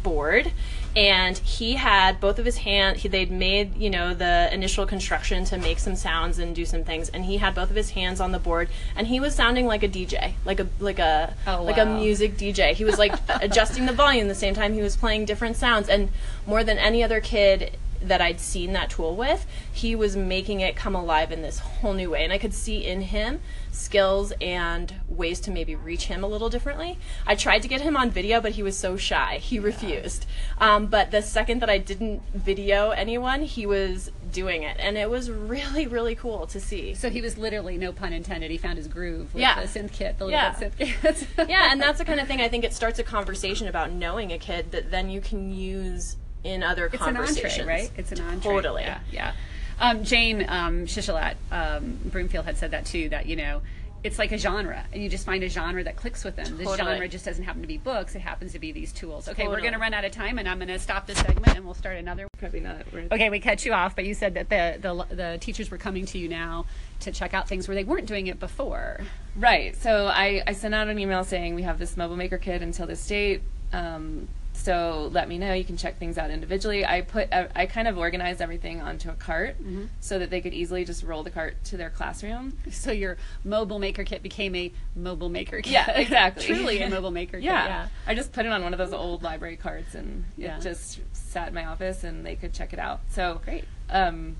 board. 0.03 0.51
And 0.97 1.37
he 1.39 1.73
had 1.73 2.21
both 2.21 2.39
of 2.39 2.45
his 2.45 2.59
hands. 2.59 3.01
He, 3.01 3.09
they'd 3.09 3.29
made, 3.29 3.75
you 3.75 3.89
know, 3.89 4.13
the 4.13 4.47
initial 4.53 4.85
construction 4.85 5.43
to 5.45 5.57
make 5.57 5.77
some 5.77 5.97
sounds 5.97 6.39
and 6.39 6.55
do 6.55 6.63
some 6.63 6.85
things. 6.85 7.09
And 7.09 7.25
he 7.25 7.35
had 7.35 7.53
both 7.53 7.69
of 7.69 7.75
his 7.75 7.89
hands 7.89 8.21
on 8.21 8.31
the 8.31 8.39
board, 8.39 8.69
and 8.95 9.07
he 9.07 9.19
was 9.19 9.35
sounding 9.35 9.65
like 9.67 9.83
a 9.83 9.89
DJ, 9.89 10.35
like 10.45 10.61
a 10.61 10.67
like 10.79 10.97
a 10.99 11.33
Oh, 11.47 11.63
like 11.63 11.77
a 11.77 11.85
music 11.85 12.37
DJ. 12.37 12.71
He 12.71 12.85
was 12.85 12.97
like 12.97 13.13
adjusting 13.41 13.87
the 13.87 13.91
volume 13.91 14.29
the 14.29 14.35
same 14.35 14.53
time 14.53 14.73
he 14.73 14.81
was 14.81 14.95
playing 14.95 15.25
different 15.25 15.57
sounds. 15.57 15.89
And 15.89 16.07
more 16.47 16.63
than 16.63 16.77
any 16.77 17.03
other 17.03 17.19
kid 17.19 17.75
that 18.07 18.21
I'd 18.21 18.39
seen 18.39 18.73
that 18.73 18.89
tool 18.89 19.15
with, 19.15 19.45
he 19.71 19.95
was 19.95 20.15
making 20.15 20.59
it 20.61 20.75
come 20.75 20.95
alive 20.95 21.31
in 21.31 21.41
this 21.41 21.59
whole 21.59 21.93
new 21.93 22.11
way. 22.11 22.23
And 22.23 22.31
I 22.33 22.37
could 22.37 22.53
see 22.53 22.85
in 22.85 23.01
him 23.01 23.41
skills 23.71 24.31
and 24.39 24.93
ways 25.09 25.39
to 25.41 25.51
maybe 25.51 25.75
reach 25.75 26.05
him 26.05 26.23
a 26.23 26.27
little 26.27 26.49
differently. 26.49 26.97
I 27.27 27.35
tried 27.35 27.61
to 27.63 27.67
get 27.67 27.81
him 27.81 27.97
on 27.97 28.09
video, 28.09 28.39
but 28.39 28.53
he 28.53 28.63
was 28.63 28.77
so 28.77 28.95
shy. 28.97 29.37
He 29.37 29.59
refused. 29.59 30.25
Um, 30.59 30.87
but 30.87 31.11
the 31.11 31.21
second 31.21 31.61
that 31.61 31.69
I 31.69 31.77
didn't 31.77 32.21
video 32.33 32.91
anyone, 32.91 33.41
he 33.43 33.65
was 33.65 34.11
doing 34.31 34.63
it. 34.63 34.77
And 34.79 34.97
it 34.97 35.09
was 35.09 35.29
really, 35.29 35.87
really 35.87 36.15
cool 36.15 36.47
to 36.47 36.59
see. 36.59 36.93
So 36.95 37.09
he 37.09 37.21
was 37.21 37.37
literally, 37.37 37.77
no 37.77 37.91
pun 37.91 38.13
intended, 38.13 38.49
he 38.51 38.57
found 38.57 38.77
his 38.77 38.87
groove 38.87 39.33
with 39.33 39.41
Yeah. 39.41 39.61
the 39.61 39.67
synth 39.67 39.91
kit, 39.91 40.17
the 40.17 40.25
little 40.25 40.39
Yeah. 40.39 40.53
synth 40.53 40.77
kits. 40.77 41.25
yeah, 41.49 41.71
and 41.71 41.81
that's 41.81 41.97
the 41.99 42.05
kind 42.05 42.19
of 42.19 42.27
thing 42.27 42.39
I 42.41 42.47
think 42.47 42.63
it 42.63 42.73
starts 42.73 42.99
a 42.99 43.03
conversation 43.03 43.67
about 43.67 43.91
knowing 43.91 44.31
a 44.31 44.37
kid 44.37 44.71
that 44.71 44.91
then 44.91 45.09
you 45.09 45.19
can 45.21 45.53
use 45.53 46.15
in 46.45 46.63
other 46.63 46.85
It's 46.85 47.01
an 47.01 47.17
entree, 47.17 47.65
right? 47.65 47.91
It's 47.97 48.11
an 48.11 48.21
entree. 48.21 48.53
Totally. 48.53 48.83
Yeah, 48.83 48.99
yeah. 49.11 49.33
Um, 49.79 50.03
Jane 50.05 50.45
um, 50.47 50.85
Shishalat 50.85 51.35
um, 51.51 51.99
Broomfield 52.05 52.45
had 52.45 52.55
said 52.57 52.71
that 52.71 52.85
too. 52.85 53.09
That 53.09 53.25
you 53.25 53.35
know, 53.35 53.61
it's 54.03 54.19
like 54.19 54.31
a 54.31 54.37
genre, 54.37 54.85
and 54.93 55.01
you 55.01 55.09
just 55.09 55.25
find 55.25 55.43
a 55.43 55.49
genre 55.49 55.83
that 55.83 55.97
clicks 55.97 56.23
with 56.23 56.35
them. 56.35 56.57
This 56.57 56.73
genre 56.77 57.07
just 57.09 57.25
doesn't 57.25 57.43
happen 57.43 57.61
to 57.61 57.67
be 57.67 57.77
books; 57.77 58.15
it 58.15 58.19
happens 58.19 58.53
to 58.53 58.59
be 58.59 58.71
these 58.71 58.93
tools. 58.93 59.27
Okay, 59.27 59.47
we're 59.47 59.59
going 59.59 59.73
to 59.73 59.79
run 59.79 59.93
out 59.93 60.05
of 60.05 60.11
time, 60.11 60.37
and 60.37 60.47
I'm 60.47 60.59
going 60.59 60.69
to 60.69 60.79
stop 60.79 61.07
this 61.07 61.17
segment, 61.17 61.57
and 61.57 61.65
we'll 61.65 61.73
start 61.73 61.97
another. 61.97 62.27
Probably 62.37 62.59
not. 62.61 62.83
We're- 62.93 63.07
Okay, 63.11 63.29
we 63.29 63.39
cut 63.39 63.65
you 63.65 63.73
off, 63.73 63.95
but 63.95 64.05
you 64.05 64.13
said 64.13 64.35
that 64.35 64.49
the 64.49 64.77
the 64.79 65.15
the 65.15 65.37
teachers 65.41 65.69
were 65.71 65.77
coming 65.79 66.05
to 66.05 66.19
you 66.19 66.29
now 66.29 66.67
to 67.01 67.11
check 67.11 67.33
out 67.33 67.49
things 67.49 67.67
where 67.67 67.75
they 67.75 67.83
weren't 67.83 68.05
doing 68.05 68.27
it 68.27 68.39
before. 68.39 69.01
Right. 69.35 69.75
So 69.75 70.05
I, 70.07 70.41
I 70.47 70.53
sent 70.53 70.73
out 70.73 70.87
an 70.87 70.97
email 70.99 71.23
saying 71.25 71.55
we 71.55 71.63
have 71.63 71.79
this 71.79 71.97
mobile 71.97 72.15
maker 72.15 72.37
kit 72.37 72.61
until 72.61 72.87
this 72.87 73.05
date. 73.05 73.41
Um, 73.73 74.29
so 74.55 75.09
let 75.13 75.27
me 75.27 75.37
know. 75.37 75.53
You 75.53 75.63
can 75.63 75.77
check 75.77 75.97
things 75.99 76.17
out 76.17 76.31
individually. 76.31 76.85
I 76.85 77.01
put 77.01 77.31
I, 77.33 77.47
I 77.55 77.65
kind 77.65 77.87
of 77.87 77.97
organized 77.97 78.41
everything 78.41 78.81
onto 78.81 79.09
a 79.09 79.13
cart 79.13 79.55
Mm-hmm. 79.61 79.85
so 79.99 80.17
that 80.19 80.29
they 80.29 80.41
could 80.41 80.53
easily 80.53 80.85
just 80.85 81.03
roll 81.03 81.23
the 81.23 81.29
cart 81.29 81.55
to 81.65 81.77
their 81.77 81.89
classroom. 81.89 82.57
So 82.71 82.91
your 82.91 83.17
mobile 83.43 83.79
maker 83.79 84.03
kit 84.03 84.23
became 84.23 84.55
a 84.55 84.71
mobile 84.95 85.29
maker 85.29 85.57
kit. 85.61 85.73
Yeah, 85.73 85.91
exactly. 85.91 86.43
Truly 86.47 86.81
a 86.81 86.89
mobile 86.89 87.11
maker 87.11 87.37
Yeah. 87.37 87.61
kit. 87.61 87.69
Yeah. 87.69 87.87
I 88.07 88.15
just 88.15 88.31
put 88.33 88.45
it 88.45 88.51
on 88.51 88.63
one 88.63 88.73
of 88.73 88.77
those 88.79 88.93
old 88.93 89.23
library 89.23 89.57
carts 89.57 89.93
and 89.95 90.25
Yeah. 90.37 90.57
it 90.57 90.61
just 90.61 90.99
sat 91.13 91.49
in 91.49 91.53
my 91.53 91.65
office 91.65 92.03
and 92.03 92.25
they 92.25 92.35
could 92.35 92.53
check 92.53 92.73
it 92.73 92.79
out. 92.79 93.01
So 93.09 93.41
Great. 93.45 93.65
um, 93.89 94.35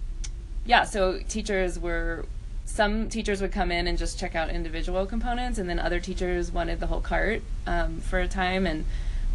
yeah, 0.66 0.84
so 0.86 1.20
teachers 1.28 1.78
were 1.78 2.26
some 2.68 3.10
teachers 3.10 3.42
would 3.42 3.52
come 3.52 3.72
in 3.72 3.86
and 3.88 3.96
just 3.98 4.18
check 4.20 4.34
out 4.36 4.50
individual 4.50 5.06
components, 5.06 5.60
and 5.60 5.70
then 5.70 5.78
other 5.78 6.00
teachers 6.00 6.52
wanted 6.52 6.80
the 6.80 6.88
whole 6.88 7.00
cart 7.02 7.44
um, 7.68 8.00
for 8.02 8.20
a 8.20 8.28
time. 8.28 8.66
And 8.66 8.86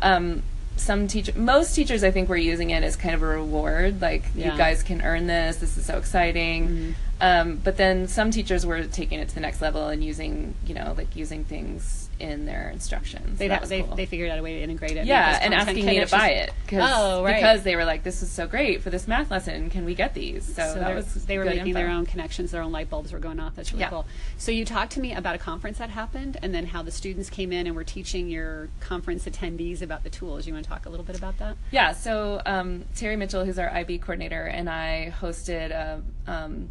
um, 0.02 0.42
some 0.80 1.06
teacher, 1.06 1.32
most 1.36 1.74
teachers, 1.74 2.02
I 2.04 2.10
think, 2.10 2.28
were 2.28 2.36
using 2.36 2.70
it 2.70 2.82
as 2.82 2.96
kind 2.96 3.14
of 3.14 3.22
a 3.22 3.26
reward, 3.26 4.00
like 4.00 4.24
Yeah. 4.34 4.52
you 4.52 4.58
guys 4.58 4.82
can 4.82 5.00
earn 5.02 5.26
this. 5.26 5.56
This 5.56 5.76
is 5.76 5.86
so 5.86 5.96
exciting. 5.98 6.94
Um, 7.20 7.56
but 7.62 7.76
then 7.76 8.08
some 8.08 8.30
teachers 8.30 8.64
were 8.66 8.84
taking 8.84 9.18
it 9.20 9.28
to 9.28 9.34
the 9.34 9.40
next 9.40 9.60
level 9.62 9.88
and 9.88 10.02
using, 10.02 10.54
you 10.66 10.74
know, 10.74 10.94
like 10.96 11.14
using 11.16 11.44
things 11.44 12.08
in 12.20 12.44
their 12.46 12.70
instructions. 12.70 13.38
They, 13.38 13.46
So 13.46 13.48
that 13.48 13.60
was 13.60 13.70
they, 13.70 13.82
cool. 13.82 13.96
they 13.96 14.06
figured 14.06 14.30
out 14.30 14.38
a 14.38 14.42
way 14.42 14.54
to 14.58 14.62
integrate 14.62 14.96
it. 14.96 15.06
Yeah, 15.06 15.38
and 15.42 15.54
asking 15.54 15.86
me 15.86 16.00
to 16.00 16.06
buy 16.06 16.28
it 16.30 16.52
because 16.64 16.88
Oh, 16.94 17.24
right. 17.24 17.36
because 17.36 17.62
they 17.62 17.76
were 17.76 17.84
like, 17.84 18.02
"This 18.02 18.22
is 18.22 18.30
so 18.30 18.46
great 18.46 18.82
for 18.82 18.90
this 18.90 19.08
math 19.08 19.30
lesson. 19.30 19.70
Can 19.70 19.84
we 19.84 19.94
get 19.94 20.14
these?" 20.14 20.44
So, 20.44 20.74
So 20.74 20.80
that 20.80 20.94
was 20.94 21.24
they 21.24 21.38
were 21.38 21.44
making 21.44 21.74
their 21.74 21.88
own 21.88 22.06
connections, 22.06 22.50
their 22.50 22.62
own 22.62 22.72
light 22.72 22.90
bulbs 22.90 23.12
were 23.12 23.18
going 23.18 23.40
off. 23.40 23.56
That's 23.56 23.72
really 23.72 23.80
Yeah. 23.82 23.90
cool. 23.90 24.06
So 24.36 24.52
you 24.52 24.64
talked 24.64 24.92
to 24.92 25.00
me 25.00 25.14
about 25.14 25.34
a 25.34 25.38
conference 25.38 25.78
that 25.78 25.90
happened, 25.90 26.36
and 26.42 26.54
then 26.54 26.66
how 26.66 26.82
the 26.82 26.90
students 26.90 27.30
came 27.30 27.52
in 27.52 27.66
and 27.66 27.74
were 27.74 27.84
teaching 27.84 28.28
your 28.28 28.68
conference 28.80 29.24
attendees 29.26 29.82
about 29.82 30.04
the 30.04 30.10
tools. 30.10 30.46
You 30.46 30.52
want 30.52 30.64
to 30.64 30.70
talk 30.70 30.86
a 30.86 30.90
little 30.90 31.04
bit 31.04 31.16
about 31.16 31.38
that? 31.38 31.56
Yeah, 31.70 31.92
so 31.92 32.42
um, 32.46 32.84
Terry 32.94 33.16
Mitchell, 33.16 33.44
who's 33.44 33.58
our 33.58 33.70
IB 33.70 33.98
coordinator, 33.98 34.44
and 34.44 34.68
I 34.68 35.12
hosted 35.20 35.70
a, 35.70 36.02
um, 36.30 36.68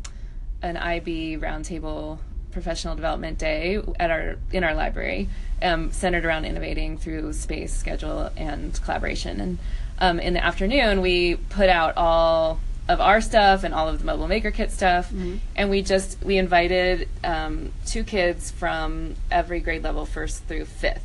an 0.61 0.77
IB 0.77 1.37
roundtable 1.37 2.19
professional 2.51 2.95
development 2.95 3.37
day 3.37 3.81
at 3.99 4.11
our 4.11 4.37
in 4.51 4.63
our 4.63 4.73
library, 4.73 5.29
um, 5.61 5.91
centered 5.91 6.25
around 6.25 6.45
innovating 6.45 6.97
through 6.97 7.33
space, 7.33 7.73
schedule, 7.73 8.29
and 8.35 8.79
collaboration. 8.83 9.39
And 9.39 9.57
um, 9.99 10.19
in 10.19 10.33
the 10.33 10.43
afternoon, 10.43 11.01
we 11.01 11.35
put 11.35 11.69
out 11.69 11.95
all 11.97 12.59
of 12.87 12.99
our 12.99 13.21
stuff 13.21 13.63
and 13.63 13.73
all 13.73 13.87
of 13.87 13.99
the 13.99 14.05
mobile 14.05 14.27
maker 14.27 14.51
kit 14.51 14.71
stuff, 14.71 15.11
and 15.55 15.69
we 15.69 15.81
just 15.81 16.21
we 16.23 16.37
invited 16.37 17.07
um, 17.23 17.71
two 17.85 18.03
kids 18.03 18.51
from 18.51 19.15
every 19.29 19.59
grade 19.59 19.83
level, 19.83 20.05
first 20.05 20.43
through 20.45 20.65
fifth 20.65 21.03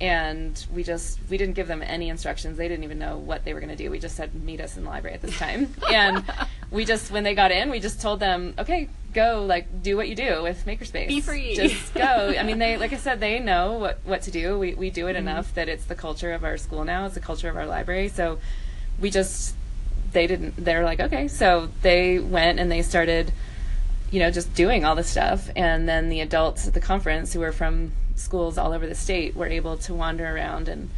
and 0.00 0.64
we 0.72 0.84
just 0.84 1.18
we 1.28 1.36
didn't 1.36 1.54
give 1.54 1.66
them 1.66 1.82
any 1.82 2.08
instructions. 2.08 2.56
They 2.56 2.68
didn't 2.68 2.84
even 2.84 2.98
know 2.98 3.18
what 3.18 3.44
they 3.44 3.52
were 3.52 3.60
going 3.60 3.76
to 3.76 3.76
do. 3.76 3.90
We 3.90 3.98
just 3.98 4.16
said 4.16 4.34
meet 4.34 4.60
us 4.60 4.76
in 4.76 4.84
the 4.84 4.90
library 4.90 5.14
at 5.14 5.22
this 5.22 5.36
time. 5.38 5.74
And 5.90 6.24
we 6.70 6.84
just 6.84 7.10
when 7.10 7.24
they 7.24 7.34
got 7.34 7.50
in 7.50 7.70
we 7.70 7.80
just 7.80 8.00
told 8.00 8.20
them 8.20 8.54
okay 8.58 8.88
go 9.14 9.44
like 9.46 9.82
do 9.82 9.96
what 9.96 10.08
you 10.08 10.14
do 10.14 10.42
with 10.42 10.64
makerspace. 10.66 11.08
Be 11.08 11.20
free. 11.20 11.54
just 11.56 11.94
go. 11.94 12.34
I 12.38 12.42
mean 12.42 12.58
they 12.58 12.76
like 12.76 12.92
i 12.92 12.96
said 12.96 13.20
they 13.20 13.38
know 13.40 13.72
what 13.72 13.98
what 14.04 14.22
to 14.22 14.30
do. 14.30 14.58
We, 14.58 14.74
we 14.74 14.90
do 14.90 15.08
it 15.08 15.12
mm-hmm. 15.12 15.28
enough 15.28 15.54
that 15.54 15.68
it's 15.68 15.84
the 15.84 15.94
culture 15.94 16.32
of 16.32 16.44
our 16.44 16.56
school 16.56 16.84
now. 16.84 17.06
It's 17.06 17.14
the 17.14 17.20
culture 17.20 17.48
of 17.48 17.56
our 17.56 17.66
library. 17.66 18.08
So 18.08 18.38
we 19.00 19.10
just 19.10 19.56
they 20.12 20.26
didn't 20.26 20.56
they're 20.56 20.84
like 20.84 21.00
okay. 21.00 21.26
So 21.28 21.70
they 21.82 22.18
went 22.18 22.60
and 22.60 22.70
they 22.70 22.82
started 22.82 23.32
you 24.10 24.20
know, 24.20 24.30
just 24.30 24.54
doing 24.54 24.84
all 24.84 24.94
the 24.94 25.04
stuff. 25.04 25.50
And 25.54 25.88
then 25.88 26.08
the 26.08 26.20
adults 26.20 26.66
at 26.66 26.74
the 26.74 26.80
conference 26.80 27.32
who 27.32 27.40
were 27.40 27.52
from 27.52 27.92
schools 28.18 28.58
all 28.58 28.72
over 28.72 28.86
the 28.86 28.94
state 28.94 29.34
were 29.36 29.46
able 29.46 29.76
to 29.78 29.94
wander 29.94 30.26
around 30.26 30.68
and 30.68 30.90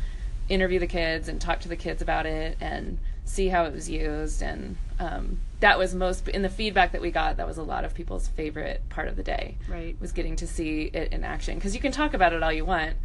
interview 0.48 0.78
the 0.78 0.86
kids 0.86 1.28
and 1.28 1.40
talk 1.40 1.60
to 1.60 1.68
the 1.68 1.76
kids 1.76 2.02
about 2.02 2.26
it 2.26 2.56
and 2.60 2.98
see 3.24 3.48
how 3.48 3.64
it 3.64 3.72
was 3.72 3.88
used. 3.88 4.42
And 4.42 4.76
um, 4.98 5.38
that 5.60 5.78
was 5.78 5.94
most, 5.94 6.28
in 6.28 6.42
the 6.42 6.48
feedback 6.48 6.92
that 6.92 7.00
we 7.00 7.10
got, 7.10 7.36
that 7.36 7.46
was 7.46 7.58
a 7.58 7.62
lot 7.62 7.84
of 7.84 7.94
people's 7.94 8.28
favorite 8.28 8.82
part 8.88 9.06
of 9.06 9.16
the 9.16 9.22
day. 9.22 9.56
Right. 9.68 9.96
Was 10.00 10.12
getting 10.12 10.36
to 10.36 10.46
see 10.46 10.90
it 10.92 11.12
in 11.12 11.22
action. 11.22 11.54
Because 11.54 11.74
you 11.74 11.80
can 11.80 11.92
talk 11.92 12.14
about 12.14 12.32
it 12.32 12.42
all 12.42 12.52
you 12.52 12.64
want, 12.64 12.96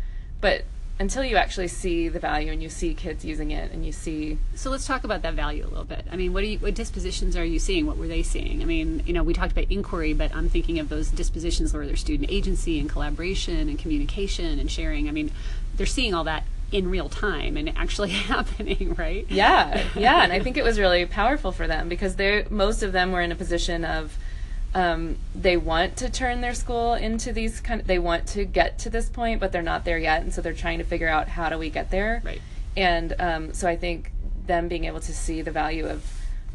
but 0.41 0.63
until 0.97 1.23
you 1.23 1.35
actually 1.35 1.67
see 1.67 2.07
the 2.07 2.19
value 2.19 2.51
and 2.51 2.63
you 2.63 2.69
see 2.69 2.93
kids 2.93 3.25
using 3.25 3.51
it 3.51 3.71
and 3.71 3.85
you 3.85 3.91
see 3.91 4.37
So 4.55 4.69
let's 4.69 4.87
talk 4.87 5.03
about 5.03 5.21
that 5.23 5.33
value 5.33 5.65
a 5.65 5.67
little 5.67 5.83
bit. 5.83 6.05
I 6.09 6.15
mean, 6.15 6.31
what, 6.31 6.43
are 6.43 6.47
you, 6.47 6.59
what 6.59 6.73
dispositions 6.73 7.35
are 7.35 7.43
you 7.43 7.59
seeing? 7.59 7.85
What 7.85 7.97
were 7.97 8.07
they 8.07 8.23
seeing? 8.23 8.61
I 8.61 8.65
mean, 8.65 9.03
you 9.05 9.11
know, 9.11 9.23
we 9.23 9.33
talked 9.33 9.51
about 9.51 9.69
inquiry, 9.69 10.13
but 10.13 10.33
I'm 10.33 10.47
thinking 10.47 10.79
of 10.79 10.87
those 10.87 11.09
dispositions 11.09 11.73
where 11.73 11.85
there's 11.85 11.99
student 11.99 12.31
agency 12.31 12.79
and 12.79 12.89
collaboration 12.89 13.67
and 13.67 13.77
communication 13.77 14.57
and 14.57 14.71
sharing. 14.71 15.09
I 15.09 15.11
mean, 15.11 15.31
they're 15.75 15.85
seeing 15.85 16.13
all 16.13 16.23
that 16.23 16.45
in 16.71 16.89
real 16.89 17.09
time 17.09 17.57
and 17.57 17.69
actually 17.77 18.09
happening, 18.31 18.95
right? 18.97 19.25
Yeah, 19.29 19.83
yeah, 19.95 20.23
and 20.23 20.31
I 20.31 20.39
think 20.39 20.57
it 20.57 20.63
was 20.63 20.79
really 20.79 21.05
powerful 21.05 21.51
for 21.51 21.67
them 21.67 21.89
because 21.89 22.15
they 22.15 22.45
most 22.49 22.83
of 22.83 22.91
them 22.91 23.11
were 23.11 23.21
in 23.21 23.31
a 23.31 23.35
position 23.35 23.85
of 23.85 24.17
um, 24.75 25.15
they 25.33 25.55
want 25.55 25.95
to 25.97 26.09
turn 26.09 26.41
their 26.41 26.53
school 26.53 26.93
into 26.95 27.31
these 27.31 27.61
kind 27.61 27.79
of 27.79 27.87
they 27.87 27.97
want 27.97 28.27
to 28.27 28.43
get 28.43 28.77
to 28.79 28.89
this 28.89 29.07
point, 29.09 29.39
but 29.39 29.51
they're 29.53 29.61
not 29.61 29.85
there 29.85 29.97
yet, 29.97 30.21
and 30.21 30.33
so 30.33 30.41
they're 30.41 30.53
trying 30.53 30.79
to 30.79 30.83
figure 30.83 31.07
out 31.07 31.29
how 31.29 31.49
do 31.49 31.57
we 31.57 31.69
get 31.69 31.89
there. 31.89 32.21
Right. 32.23 32.41
And 32.75 33.15
um, 33.19 33.53
so 33.53 33.69
I 33.69 33.77
think 33.77 34.11
them 34.45 34.67
being 34.67 34.83
able 34.83 34.99
to 34.99 35.13
see 35.13 35.41
the 35.41 35.51
value 35.51 35.87
of 35.87 36.05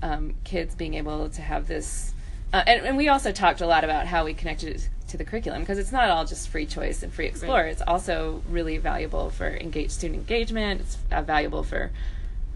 um, 0.02 0.34
kids 0.44 0.74
being 0.74 0.94
able 0.94 1.30
to 1.30 1.40
have 1.42 1.66
this, 1.66 2.12
uh, 2.52 2.62
and, 2.66 2.86
and 2.86 2.96
we 2.98 3.08
also 3.08 3.32
talked 3.32 3.62
a 3.62 3.66
lot 3.66 3.84
about 3.84 4.06
how 4.06 4.26
we 4.26 4.34
connected 4.34 4.76
it 4.76 4.88
to 5.08 5.16
the 5.16 5.24
curriculum 5.24 5.62
because 5.62 5.78
it's 5.78 5.90
not 5.90 6.10
all 6.10 6.26
just 6.26 6.50
free 6.50 6.66
choice 6.66 7.02
and 7.02 7.12
free 7.12 7.26
explore. 7.26 7.62
Right. 7.62 7.72
It's 7.72 7.82
also 7.86 8.42
really 8.50 8.76
valuable 8.76 9.30
for 9.30 9.48
engaged 9.48 9.92
student 9.92 10.20
engagement. 10.20 10.82
It's 10.82 10.98
uh, 11.10 11.22
valuable 11.22 11.62
for 11.62 11.90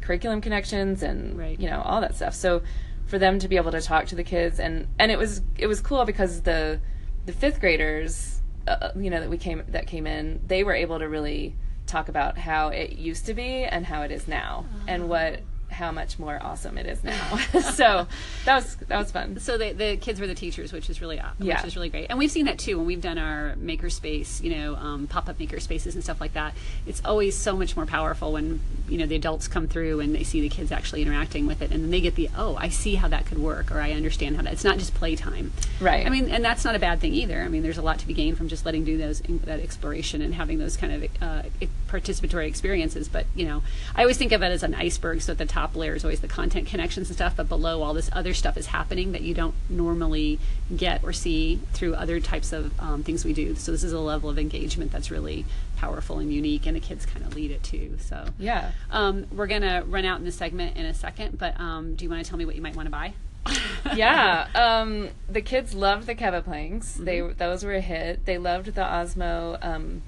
curriculum 0.02 0.42
connections 0.42 1.02
and 1.02 1.38
Right. 1.38 1.58
you 1.58 1.70
know 1.70 1.80
all 1.80 2.02
that 2.02 2.14
stuff. 2.16 2.34
So 2.34 2.62
for 3.06 3.18
them 3.18 3.38
to 3.38 3.48
be 3.48 3.56
able 3.56 3.72
to 3.72 3.80
talk 3.80 4.06
to 4.06 4.14
the 4.14 4.24
kids. 4.24 4.60
And 4.60 4.88
and 4.98 5.10
it 5.10 5.18
was 5.18 5.42
it 5.56 5.66
was 5.66 5.80
cool 5.80 6.04
because 6.04 6.42
the 6.42 6.80
the 7.26 7.32
fifth 7.32 7.60
graders 7.60 8.40
uh, 8.66 8.90
you 8.96 9.10
know 9.10 9.20
that 9.20 9.30
we 9.30 9.38
came 9.38 9.62
that 9.68 9.86
came 9.86 10.06
in 10.06 10.40
they 10.46 10.64
were 10.64 10.74
able 10.74 10.98
to 10.98 11.08
really 11.08 11.56
talk 11.86 12.08
about 12.08 12.38
how 12.38 12.68
it 12.68 12.92
used 12.92 13.26
to 13.26 13.34
be 13.34 13.64
and 13.64 13.84
how 13.84 14.02
it 14.02 14.10
is 14.10 14.26
now 14.26 14.64
and 14.88 15.08
what 15.08 15.40
how 15.74 15.92
much 15.92 16.18
more 16.18 16.38
awesome 16.42 16.78
it 16.78 16.86
is 16.86 17.02
now. 17.04 17.36
so 17.60 18.06
that 18.44 18.54
was 18.56 18.76
that 18.88 18.98
was 18.98 19.10
fun. 19.12 19.38
So 19.38 19.58
the, 19.58 19.72
the 19.72 19.96
kids 19.96 20.20
were 20.20 20.26
the 20.26 20.34
teachers, 20.34 20.72
which 20.72 20.88
is 20.90 21.00
really 21.00 21.18
which 21.38 21.48
Yeah. 21.48 21.66
is 21.66 21.76
really 21.76 21.88
great. 21.90 22.06
And 22.10 22.18
we've 22.18 22.30
seen 22.30 22.46
that 22.46 22.58
too 22.58 22.78
when 22.78 22.86
we've 22.86 23.00
done 23.00 23.18
our 23.18 23.54
makerspace, 23.56 24.42
you 24.42 24.54
know, 24.56 24.76
um, 24.76 25.06
pop 25.06 25.28
up 25.28 25.38
maker 25.38 25.60
spaces 25.60 25.94
and 25.94 26.02
stuff 26.02 26.20
like 26.20 26.34
that. 26.34 26.54
It's 26.86 27.02
always 27.04 27.36
so 27.36 27.56
much 27.56 27.76
more 27.76 27.86
powerful 27.86 28.32
when 28.32 28.60
you 28.88 28.98
know 28.98 29.06
the 29.06 29.16
adults 29.16 29.48
come 29.48 29.66
through 29.68 30.00
and 30.00 30.14
they 30.14 30.22
see 30.24 30.40
the 30.40 30.48
kids 30.48 30.70
actually 30.72 31.02
interacting 31.02 31.46
with 31.46 31.62
it, 31.62 31.70
and 31.70 31.82
then 31.84 31.90
they 31.90 32.00
get 32.00 32.14
the 32.14 32.28
oh, 32.36 32.56
I 32.56 32.68
see 32.68 32.94
how 32.96 33.08
that 33.08 33.26
could 33.26 33.38
work, 33.38 33.70
or 33.70 33.80
I 33.80 33.92
understand 33.92 34.36
how 34.36 34.42
that. 34.42 34.52
It's 34.52 34.64
not 34.64 34.78
just 34.78 34.94
playtime, 34.94 35.52
Right. 35.80 36.06
I 36.06 36.10
mean, 36.10 36.28
and 36.28 36.44
that's 36.44 36.64
not 36.64 36.74
a 36.74 36.78
bad 36.78 37.00
thing 37.00 37.14
either. 37.14 37.42
I 37.42 37.48
mean, 37.48 37.62
there's 37.62 37.78
a 37.78 37.82
lot 37.82 37.98
to 37.98 38.06
be 38.06 38.14
gained 38.14 38.36
from 38.36 38.48
just 38.48 38.64
letting 38.64 38.84
do 38.84 38.96
those 38.96 39.20
that 39.44 39.60
exploration 39.60 40.20
and 40.22 40.34
having 40.34 40.58
those 40.58 40.76
kind 40.76 40.92
of 40.92 41.10
uh, 41.22 41.42
participatory 41.88 42.46
experiences. 42.46 43.08
But 43.08 43.26
you 43.34 43.46
know, 43.46 43.62
I 43.94 44.02
always 44.02 44.18
think 44.18 44.32
of 44.32 44.42
it 44.42 44.46
as 44.52 44.62
an 44.62 44.74
iceberg. 44.74 45.22
So 45.22 45.32
at 45.32 45.38
the 45.38 45.46
top 45.46 45.63
top 45.64 45.74
layer 45.76 45.94
is 45.94 46.04
always 46.04 46.20
the 46.20 46.28
content 46.28 46.66
connections 46.66 47.08
and 47.08 47.16
stuff, 47.16 47.34
but 47.36 47.48
below 47.48 47.82
all 47.82 47.94
this 47.94 48.10
other 48.12 48.34
stuff 48.34 48.56
is 48.58 48.66
happening 48.66 49.12
that 49.12 49.22
you 49.22 49.32
don't 49.32 49.54
normally 49.70 50.38
get 50.76 51.02
or 51.02 51.12
see 51.12 51.58
through 51.72 51.94
other 51.94 52.20
types 52.20 52.52
of 52.52 52.78
um, 52.80 53.02
things 53.02 53.24
we 53.24 53.32
do. 53.32 53.54
So 53.54 53.72
this 53.72 53.82
is 53.82 53.92
a 53.92 53.98
level 53.98 54.28
of 54.28 54.38
engagement 54.38 54.92
that's 54.92 55.10
really 55.10 55.46
powerful 55.78 56.18
and 56.18 56.30
unique, 56.32 56.66
and 56.66 56.76
the 56.76 56.80
kids 56.80 57.06
kind 57.06 57.24
of 57.24 57.34
lead 57.34 57.50
it 57.50 57.62
too. 57.62 57.96
So 57.98 58.26
Yeah. 58.38 58.72
um, 58.90 59.26
we're 59.32 59.46
gonna 59.46 59.84
run 59.86 60.04
out 60.04 60.18
in 60.18 60.24
this 60.26 60.36
segment 60.36 60.76
in 60.76 60.84
a 60.84 60.92
second, 60.94 61.38
but 61.38 61.58
um, 61.58 61.94
do 61.94 62.04
you 62.04 62.10
want 62.10 62.22
to 62.22 62.28
tell 62.28 62.38
me 62.38 62.44
what 62.44 62.56
you 62.56 62.62
might 62.62 62.76
want 62.76 62.86
to 62.86 62.90
buy? 62.92 63.14
yeah, 63.94 64.46
um, 64.54 65.08
the 65.28 65.40
kids 65.42 65.74
loved 65.74 66.06
the 66.06 66.14
Keva 66.14 66.42
planks. 66.44 66.94
They 66.94 67.18
Mm-hmm. 67.20 67.38
those 67.38 67.64
were 67.64 67.74
a 67.74 67.80
hit. 67.80 68.24
They 68.26 68.36
loved 68.38 68.66
the 68.74 68.82
Osmo 68.82 69.58
um, 69.64 70.02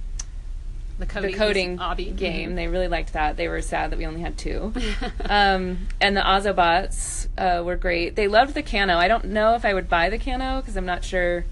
the 0.98 1.04
the 1.06 1.12
coding, 1.12 1.34
coding 1.34 1.78
Awbie 1.78 2.16
game. 2.16 2.54
They 2.54 2.68
really 2.68 2.88
liked 2.88 3.12
that. 3.12 3.36
They 3.36 3.48
were 3.48 3.60
sad 3.60 3.90
that 3.90 3.98
we 3.98 4.06
only 4.06 4.20
had 4.20 4.38
two. 4.38 4.72
um, 5.28 5.88
and 6.00 6.16
the 6.16 6.22
Ozobots 6.22 7.28
uh, 7.36 7.62
were 7.62 7.76
great. 7.76 8.16
They 8.16 8.28
loved 8.28 8.54
the 8.54 8.62
Kano. 8.62 8.96
I 8.96 9.08
don't 9.08 9.26
know 9.26 9.54
if 9.54 9.64
I 9.64 9.74
would 9.74 9.88
buy 9.88 10.08
the 10.08 10.18
Kano 10.18 10.60
because 10.60 10.76
I'm 10.76 10.86
not 10.86 11.04
sure. 11.04 11.44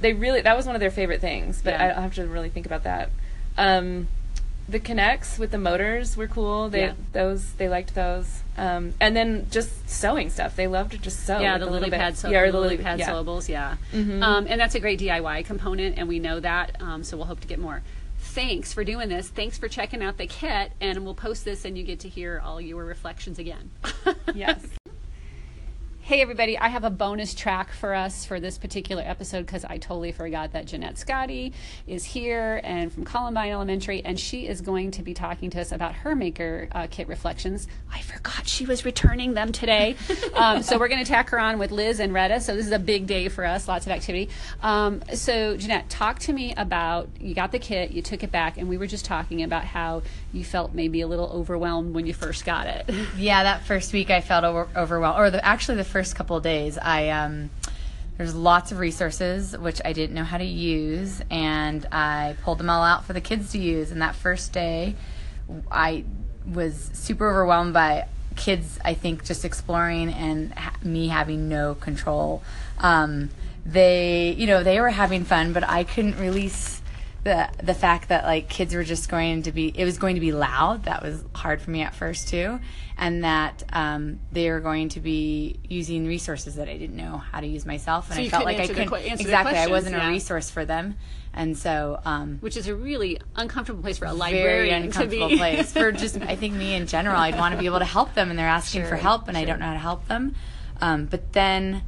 They 0.00 0.12
really 0.12 0.40
that 0.42 0.56
was 0.56 0.66
one 0.66 0.74
of 0.74 0.80
their 0.80 0.90
favorite 0.90 1.20
things, 1.20 1.60
but 1.62 1.74
Yeah. 1.74 1.94
I, 1.96 2.00
have 2.00 2.14
to 2.14 2.26
really 2.26 2.48
think 2.50 2.66
about 2.66 2.84
that. 2.84 3.10
Um, 3.58 4.08
the 4.68 4.80
K'NEX 4.80 5.38
with 5.38 5.52
the 5.52 5.58
motors 5.58 6.16
were 6.16 6.26
cool. 6.26 6.68
They 6.68 6.80
Yeah. 6.86 6.92
those 7.12 7.52
they 7.54 7.68
liked 7.68 7.94
those. 7.94 8.42
Um, 8.58 8.94
and 9.00 9.14
then 9.14 9.46
just 9.50 9.88
sewing 9.88 10.30
stuff. 10.30 10.56
They 10.56 10.66
loved 10.66 10.92
to 10.92 10.98
just 10.98 11.24
sew. 11.26 11.38
Yeah, 11.38 11.58
with 11.58 11.68
the 11.68 11.90
LilyPad, 11.90 12.16
sew- 12.16 12.30
yeah, 12.30 12.50
the 12.50 12.58
LilyPad 12.58 12.98
yeah. 12.98 13.10
sewables, 13.10 13.48
yeah. 13.48 13.76
Mhm. 13.92 14.22
Um, 14.22 14.46
and 14.48 14.58
that's 14.60 14.74
a 14.74 14.80
great 14.80 14.98
DIY 14.98 15.44
component, 15.44 15.98
and 15.98 16.08
we 16.08 16.18
know 16.18 16.40
that, 16.40 16.76
um, 16.80 17.04
so 17.04 17.16
we'll 17.18 17.26
hope 17.26 17.40
to 17.40 17.46
get 17.46 17.58
more. 17.58 17.82
Thanks 18.36 18.70
for 18.70 18.84
doing 18.84 19.08
this. 19.08 19.30
Thanks 19.30 19.56
for 19.56 19.66
checking 19.66 20.02
out 20.02 20.18
the 20.18 20.26
kit, 20.26 20.72
and 20.82 21.06
we'll 21.06 21.14
post 21.14 21.46
this, 21.46 21.64
and 21.64 21.78
you 21.78 21.82
get 21.84 22.00
to 22.00 22.08
hear 22.10 22.42
all 22.44 22.60
your 22.60 22.84
reflections 22.84 23.38
again. 23.38 23.70
Yes. 24.34 24.62
Hey, 26.06 26.22
everybody, 26.22 26.56
I 26.56 26.68
have 26.68 26.84
a 26.84 26.90
bonus 26.90 27.34
track 27.34 27.72
for 27.72 27.92
us 27.92 28.24
for 28.24 28.38
this 28.38 28.58
particular 28.58 29.02
episode 29.04 29.44
because 29.44 29.64
I 29.64 29.78
totally 29.78 30.12
forgot 30.12 30.52
that 30.52 30.66
Jeanette 30.66 30.98
Scotty 30.98 31.52
is 31.88 32.04
here 32.04 32.60
and 32.62 32.92
from 32.92 33.04
Columbine 33.04 33.50
Elementary, 33.50 34.04
and 34.04 34.16
she 34.16 34.46
is 34.46 34.60
going 34.60 34.92
to 34.92 35.02
be 35.02 35.14
talking 35.14 35.50
to 35.50 35.60
us 35.60 35.72
about 35.72 35.96
her 35.96 36.14
maker 36.14 36.68
uh, 36.70 36.86
kit 36.88 37.08
reflections. 37.08 37.66
I 37.92 38.02
forgot 38.02 38.46
she 38.46 38.66
was 38.66 38.84
returning 38.84 39.34
them 39.34 39.50
today. 39.50 39.96
um, 40.34 40.62
so 40.62 40.78
we're 40.78 40.86
going 40.86 41.04
to 41.04 41.10
tack 41.10 41.30
her 41.30 41.40
on 41.40 41.58
with 41.58 41.72
Liz 41.72 41.98
and 41.98 42.14
Retta. 42.14 42.40
So 42.40 42.54
this 42.54 42.66
is 42.66 42.72
a 42.72 42.78
big 42.78 43.08
day 43.08 43.26
for 43.26 43.44
us, 43.44 43.66
lots 43.66 43.86
of 43.86 43.90
activity. 43.90 44.28
Um, 44.62 45.02
so, 45.12 45.56
Jeanette, 45.56 45.88
talk 45.90 46.20
to 46.20 46.32
me 46.32 46.54
about 46.56 47.08
you 47.18 47.34
got 47.34 47.50
the 47.50 47.58
kit, 47.58 47.90
you 47.90 48.00
took 48.00 48.22
it 48.22 48.30
back, 48.30 48.58
and 48.58 48.68
we 48.68 48.78
were 48.78 48.86
just 48.86 49.04
talking 49.04 49.42
about 49.42 49.64
how 49.64 50.02
you 50.36 50.44
felt 50.44 50.74
maybe 50.74 51.00
a 51.00 51.06
little 51.06 51.28
overwhelmed 51.28 51.94
when 51.94 52.06
you 52.06 52.14
first 52.14 52.44
got 52.44 52.66
it. 52.66 52.90
Yeah, 53.16 53.44
that 53.44 53.64
first 53.64 53.92
week 53.92 54.10
I 54.10 54.20
felt 54.20 54.44
over, 54.44 54.68
overwhelmed, 54.76 55.18
or 55.18 55.30
the, 55.30 55.44
actually 55.44 55.78
the 55.78 55.84
first 55.84 56.14
couple 56.14 56.36
of 56.36 56.42
days. 56.42 56.76
I 56.76 57.08
um, 57.08 57.50
there's 58.18 58.34
lots 58.34 58.72
of 58.72 58.78
resources 58.78 59.56
which 59.56 59.80
I 59.84 59.92
didn't 59.92 60.14
know 60.14 60.24
how 60.24 60.38
to 60.38 60.44
use, 60.44 61.22
and 61.30 61.86
I 61.90 62.36
pulled 62.42 62.58
them 62.58 62.68
all 62.68 62.82
out 62.82 63.04
for 63.04 63.12
the 63.12 63.20
kids 63.20 63.52
to 63.52 63.58
use. 63.58 63.90
And 63.90 64.02
that 64.02 64.14
first 64.14 64.52
day, 64.52 64.94
I 65.70 66.04
was 66.46 66.90
super 66.92 67.28
overwhelmed 67.28 67.72
by 67.72 68.06
kids. 68.36 68.78
I 68.84 68.94
think 68.94 69.24
just 69.24 69.44
exploring 69.44 70.12
and 70.12 70.52
ha- 70.52 70.76
me 70.82 71.08
having 71.08 71.48
no 71.48 71.74
control. 71.74 72.42
Um, 72.78 73.30
they, 73.64 74.34
you 74.38 74.46
know, 74.46 74.62
they 74.62 74.80
were 74.80 74.90
having 74.90 75.24
fun, 75.24 75.52
but 75.52 75.64
I 75.64 75.84
couldn't 75.84 76.18
release 76.18 76.80
the 77.26 77.48
the 77.60 77.74
fact 77.74 78.08
that 78.08 78.24
like 78.24 78.48
kids 78.48 78.72
were 78.72 78.84
just 78.84 79.08
going 79.08 79.42
to 79.42 79.50
be 79.50 79.72
it 79.74 79.84
was 79.84 79.98
going 79.98 80.14
to 80.14 80.20
be 80.20 80.30
loud 80.30 80.84
that 80.84 81.02
was 81.02 81.24
hard 81.34 81.60
for 81.60 81.72
me 81.72 81.82
at 81.82 81.92
first 81.92 82.28
too 82.28 82.60
and 82.96 83.24
that 83.24 83.64
um, 83.72 84.20
they 84.30 84.48
were 84.48 84.60
going 84.60 84.88
to 84.88 85.00
be 85.00 85.58
using 85.68 86.06
resources 86.06 86.54
that 86.54 86.68
I 86.68 86.78
didn't 86.78 86.96
know 86.96 87.18
how 87.18 87.40
to 87.40 87.46
use 87.46 87.66
myself 87.66 88.08
and 88.10 88.16
So 88.16 88.22
I 88.22 88.28
felt 88.28 88.44
like 88.44 88.60
I 88.60 88.68
couldn't 88.68 88.92
exactly 88.92 89.58
I 89.58 89.66
wasn't 89.66 89.96
yeah. 89.96 90.08
a 90.08 90.10
resource 90.10 90.50
for 90.50 90.64
them 90.64 90.94
and 91.34 91.58
so 91.58 92.00
um, 92.04 92.38
which 92.38 92.56
is 92.56 92.68
a 92.68 92.76
really 92.76 93.20
uncomfortable 93.34 93.82
place 93.82 93.98
for 93.98 94.04
a 94.04 94.14
very 94.14 94.18
librarian 94.18 94.82
to 94.82 94.86
uncomfortable 94.86 95.28
be. 95.28 95.36
place 95.36 95.72
for 95.72 95.90
just 95.90 96.20
I 96.22 96.36
think 96.36 96.54
me 96.54 96.74
in 96.74 96.86
general. 96.86 97.16
I'd 97.16 97.36
want 97.36 97.54
to 97.54 97.58
be 97.58 97.66
able 97.66 97.80
to 97.80 97.84
help 97.84 98.14
them, 98.14 98.30
and 98.30 98.38
they're 98.38 98.48
asking 98.48 98.86
for 98.86 98.96
help, 98.96 99.28
and 99.28 99.36
I 99.36 99.44
don't 99.44 99.58
know 99.58 99.66
how 99.66 99.74
to 99.74 99.78
help 99.78 100.08
them. 100.08 100.34
Um, 100.80 101.06
but 101.06 101.32
then, 101.32 101.82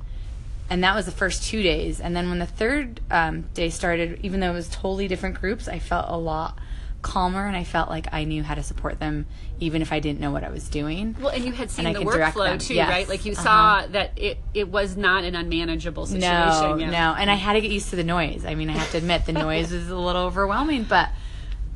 and 0.71 0.85
that 0.85 0.95
was 0.95 1.07
the 1.07 1.13
first 1.13 1.45
two 1.45 1.63
days, 1.63 2.01
and 2.01 2.15
then 2.17 2.29
when 2.29 2.39
the 2.39 2.47
third 2.47 3.01
um, 3.11 3.43
day 3.55 3.71
started, 3.71 4.21
even 4.23 4.41
though 4.41 4.51
it 4.51 4.55
was 4.55 4.69
totally 4.69 5.09
different 5.09 5.41
groups, 5.41 5.69
I 5.69 5.79
felt 5.79 6.07
a 6.09 6.17
lot 6.17 6.59
calmer, 7.01 7.47
and 7.47 7.57
I 7.57 7.63
felt 7.65 7.89
like 7.89 8.09
I 8.13 8.25
knew 8.25 8.43
how 8.43 8.55
to 8.57 8.63
support 8.63 8.99
them, 8.99 9.27
even 9.61 9.83
if 9.83 9.93
I 9.93 10.01
didn't 10.01 10.19
know 10.21 10.33
what 10.33 10.43
I 10.43 10.51
was 10.51 10.69
doing. 10.69 11.15
Well, 11.21 11.29
and 11.31 11.45
you 11.45 11.53
had 11.53 11.71
seen 11.71 11.87
I 11.87 11.93
the 11.93 12.01
workflow 12.01 12.61
too, 12.61 12.75
Yes. 12.75 12.91
right? 12.91 13.09
Like 13.09 13.25
you 13.25 13.33
Uh-huh. 13.33 13.43
saw 13.43 13.87
that 13.93 14.13
it 14.17 14.39
it 14.53 14.69
was 14.69 14.97
not 14.97 15.23
an 15.25 15.37
unmanageable 15.37 16.07
situation. 16.07 16.31
No, 16.31 16.77
yeah. 16.77 16.91
no. 16.91 17.15
And 17.17 17.31
I 17.31 17.35
had 17.35 17.53
to 17.53 17.61
get 17.61 17.71
used 17.71 17.91
to 17.91 17.97
the 17.97 18.03
noise. 18.05 18.45
I 18.45 18.55
mean, 18.57 18.69
I 18.69 18.73
have 18.73 18.91
to 18.91 18.99
admit, 18.99 19.27
the 19.27 19.33
noise 19.33 19.71
was 19.71 19.89
a 19.89 19.97
little 19.97 20.23
overwhelming, 20.23 20.85
but 20.85 21.09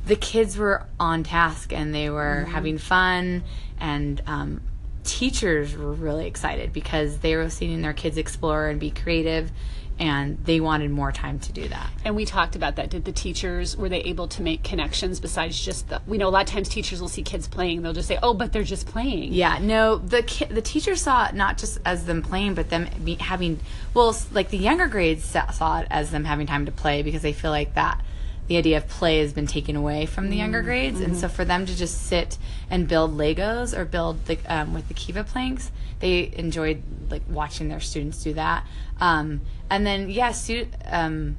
the 0.05 0.17
kids 0.17 0.57
were 0.57 0.85
on 0.99 1.23
task 1.23 1.71
and 1.71 1.95
they 1.95 2.09
were 2.09 2.43
having 2.51 2.77
fun. 2.77 3.43
And 3.79 4.21
um, 4.27 4.61
teachers 5.03 5.75
were 5.75 5.93
really 5.93 6.27
excited 6.27 6.73
because 6.73 7.19
they 7.19 7.35
were 7.35 7.49
seeing 7.49 7.81
their 7.81 7.93
kids 7.93 8.17
explore 8.17 8.67
and 8.67 8.79
be 8.79 8.91
creative. 8.91 9.51
And 9.99 10.43
they 10.43 10.59
wanted 10.59 10.89
more 10.89 11.11
time 11.11 11.37
to 11.41 11.53
do 11.53 11.67
that. 11.67 11.87
And 12.03 12.15
we 12.15 12.25
talked 12.25 12.55
about 12.55 12.77
that. 12.77 12.89
Did 12.89 13.05
the 13.05 13.11
teachers 13.11 13.77
were 13.77 13.89
they 13.89 13.99
able 13.99 14.27
to 14.29 14.41
make 14.41 14.63
connections 14.63 15.19
besides 15.19 15.63
just 15.63 15.87
the? 15.87 16.01
We 16.07 16.17
know 16.17 16.29
a 16.29 16.31
lot 16.31 16.47
of 16.47 16.49
times 16.49 16.67
teachers 16.67 16.99
will 16.99 17.09
see 17.09 17.21
kids 17.21 17.47
playing. 17.47 17.83
They'll 17.83 17.93
just 17.93 18.07
say, 18.07 18.17
"Oh, 18.23 18.33
but 18.33 18.51
they're 18.51 18.63
just 18.63 18.87
playing." 18.87 19.33
Yeah, 19.33 19.59
no, 19.61 19.97
the 19.97 20.23
ki- 20.23 20.45
the 20.45 20.63
teacher 20.63 20.95
saw 20.95 21.27
it 21.27 21.35
not 21.35 21.59
just 21.59 21.77
as 21.85 22.05
them 22.05 22.23
playing, 22.23 22.55
but 22.55 22.71
them 22.71 22.89
be 23.03 23.15
having 23.15 23.59
well, 23.93 24.17
like 24.31 24.49
the 24.49 24.57
younger 24.57 24.87
grades 24.87 25.23
saw 25.25 25.79
it 25.81 25.87
as 25.91 26.09
them 26.09 26.25
having 26.25 26.47
time 26.47 26.65
to 26.65 26.71
play 26.71 27.03
because 27.03 27.21
they 27.21 27.33
feel 27.33 27.51
like 27.51 27.75
that 27.75 28.03
the 28.47 28.57
idea 28.57 28.77
of 28.77 28.87
play 28.87 29.19
has 29.19 29.33
been 29.33 29.47
taken 29.47 29.75
away 29.75 30.05
from 30.05 30.29
the 30.29 30.35
younger 30.35 30.61
grades, 30.61 30.99
and 30.99 31.15
so 31.15 31.29
for 31.29 31.45
them 31.45 31.65
to 31.65 31.75
just 31.75 32.07
sit 32.07 32.37
and 32.69 32.87
build 32.87 33.17
Legos 33.17 33.77
or 33.77 33.85
build 33.85 34.25
the 34.25 34.37
um, 34.47 34.73
with 34.73 34.87
the 34.87 34.93
Keva 34.93 35.25
planks, 35.25 35.71
they 35.99 36.31
enjoyed 36.35 36.83
like 37.09 37.21
watching 37.29 37.69
their 37.69 37.79
students 37.79 38.21
do 38.21 38.33
that. 38.33 38.65
Um, 38.99 39.41
and 39.69 39.85
then 39.85 40.09
yeah, 40.09 40.31
stu- 40.31 40.67
um, 40.85 41.37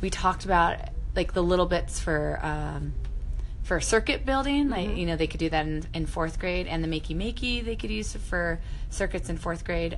we 0.00 0.10
talked 0.10 0.44
about 0.44 0.78
like 1.14 1.32
the 1.32 1.42
little 1.42 1.66
bits 1.66 2.00
for. 2.00 2.38
Um, 2.42 2.94
for 3.62 3.80
circuit 3.80 4.26
building, 4.26 4.68
like 4.68 4.96
you 4.96 5.06
know, 5.06 5.14
they 5.14 5.28
could 5.28 5.38
do 5.38 5.48
that 5.48 5.64
in, 5.64 5.84
in 5.94 6.04
fourth 6.04 6.40
grade, 6.40 6.66
and 6.66 6.82
the 6.82 6.88
makey 6.88 7.14
makey 7.14 7.64
they 7.64 7.76
could 7.76 7.90
use 7.90 8.14
for 8.14 8.58
circuits 8.88 9.28
in 9.28 9.36
fourth 9.36 9.64
grade. 9.64 9.96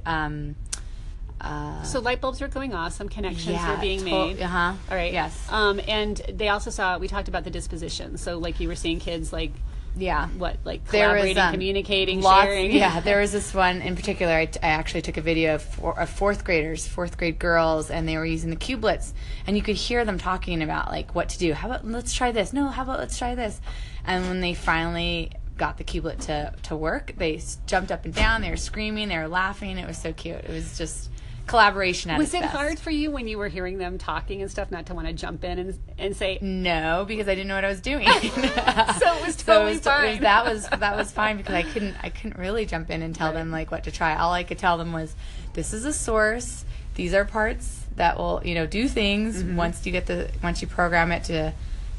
Uh, 1.42 1.82
So 1.82 2.00
light 2.00 2.20
bulbs 2.20 2.40
were 2.40 2.48
going 2.48 2.72
off. 2.72 2.92
Some 2.92 3.08
connections 3.08 3.48
yeah, 3.56 3.74
were 3.74 3.80
being 3.80 3.98
to- 4.00 4.04
made. 4.04 4.40
Uh-huh. 4.40 4.72
All 4.90 4.96
right. 4.96 5.12
Yes. 5.12 5.46
Um, 5.50 5.80
and 5.88 6.16
they 6.32 6.48
also 6.48 6.70
saw. 6.70 6.98
We 6.98 7.08
talked 7.08 7.28
about 7.28 7.44
the 7.44 7.50
disposition. 7.50 8.16
So 8.16 8.38
like 8.38 8.60
you 8.60 8.68
were 8.68 8.76
seeing 8.76 9.00
kids 9.00 9.32
like 9.32 9.50
yeah. 9.96 10.28
what 10.38 10.56
like 10.64 10.86
There 10.88 11.08
was, 11.08 11.14
collaborating, 11.14 11.38
um, 11.42 11.52
communicating, 11.52 12.20
Lots, 12.22 12.46
sharing. 12.46 12.72
yeah, 12.72 13.00
there 13.04 13.20
was 13.20 13.32
this 13.32 13.52
one 13.52 13.82
in 13.82 13.96
particular. 13.96 14.32
I, 14.32 14.46
t- 14.46 14.60
I 14.62 14.68
actually 14.68 15.02
took 15.02 15.16
a 15.18 15.20
video 15.20 15.56
of, 15.56 15.62
four, 15.62 15.98
of 16.00 16.08
fourth 16.08 16.44
graders, 16.44 16.86
fourth 16.86 17.18
grade 17.18 17.38
girls, 17.38 17.90
and 17.90 18.08
they 18.08 18.16
were 18.16 18.24
using 18.24 18.48
the 18.50 18.56
cubelets, 18.56 19.12
and 19.46 19.56
you 19.56 19.62
could 19.62 19.76
hear 19.76 20.04
them 20.04 20.18
talking 20.18 20.62
about 20.62 20.90
like 20.90 21.14
what 21.14 21.28
to 21.30 21.38
do. 21.38 21.52
How 21.52 21.68
about 21.68 21.86
let's 21.86 22.14
try 22.14 22.32
this? 22.32 22.52
No, 22.52 22.68
how 22.68 22.84
about 22.84 23.00
let's 23.00 23.18
try 23.18 23.34
this? 23.34 23.60
And 24.06 24.26
when 24.28 24.40
they 24.40 24.54
finally 24.54 25.32
got 25.58 25.76
the 25.76 25.84
Cubelet 25.84 26.20
to 26.20 26.54
to 26.62 26.74
work, 26.76 27.12
they 27.18 27.40
jumped 27.66 27.92
up 27.92 28.04
and 28.06 28.14
down. 28.14 28.40
They 28.40 28.50
were 28.50 28.56
screaming. 28.56 29.08
They 29.08 29.18
were 29.18 29.28
laughing. 29.28 29.76
It 29.76 29.86
was 29.86 29.98
so 29.98 30.12
cute. 30.12 30.36
It 30.36 30.50
was 30.50 30.78
just 30.78 31.10
collaboration 31.46 32.10
at 32.10 32.18
Was 32.18 32.32
it 32.34 32.40
best. 32.42 32.54
hard 32.54 32.78
for 32.78 32.90
you 32.90 33.10
when 33.10 33.28
you 33.28 33.36
were 33.38 33.48
hearing 33.48 33.78
them 33.78 33.98
talking 33.98 34.40
and 34.42 34.50
stuff 34.50 34.70
not 34.70 34.86
to 34.86 34.94
want 34.94 35.06
to 35.08 35.12
jump 35.12 35.44
in 35.44 35.58
and 35.58 35.78
and 35.98 36.16
say, 36.16 36.38
No, 36.40 37.04
because 37.06 37.28
I 37.28 37.34
didn't 37.34 37.48
know 37.48 37.54
what 37.56 37.64
I 37.64 37.68
was 37.68 37.80
doing. 37.80 38.06
so 38.20 38.20
it 38.20 39.26
was 39.26 39.36
totally 39.44 39.78
fine. 39.78 40.20
that 40.22 40.44
was 40.44 40.68
that 40.68 40.96
was 40.96 41.10
fine 41.20 41.36
because 41.36 41.54
I 41.54 41.62
couldn't 41.62 41.96
I 42.02 42.08
couldn't 42.10 42.38
really 42.38 42.66
jump 42.66 42.90
in 42.90 43.02
and 43.02 43.14
tell 43.14 43.32
them 43.32 43.50
like 43.50 43.70
what 43.70 43.84
to 43.84 43.90
try. 43.90 44.16
All 44.16 44.32
I 44.32 44.44
could 44.44 44.58
tell 44.58 44.78
them 44.78 44.92
was, 44.92 45.14
this 45.54 45.72
is 45.72 45.84
a 45.84 45.92
source. 45.92 46.64
These 46.94 47.14
are 47.14 47.24
parts 47.24 47.80
that 47.96 48.16
will 48.18 48.40
you 48.44 48.54
know 48.54 48.66
do 48.66 48.88
things 48.88 49.42
Mm-hmm. 49.42 49.56
once 49.56 49.84
you 49.84 49.92
get 49.92 50.06
the 50.06 50.30
once 50.42 50.62
you 50.62 50.68
program 50.68 51.12
it 51.12 51.24
to 51.24 51.52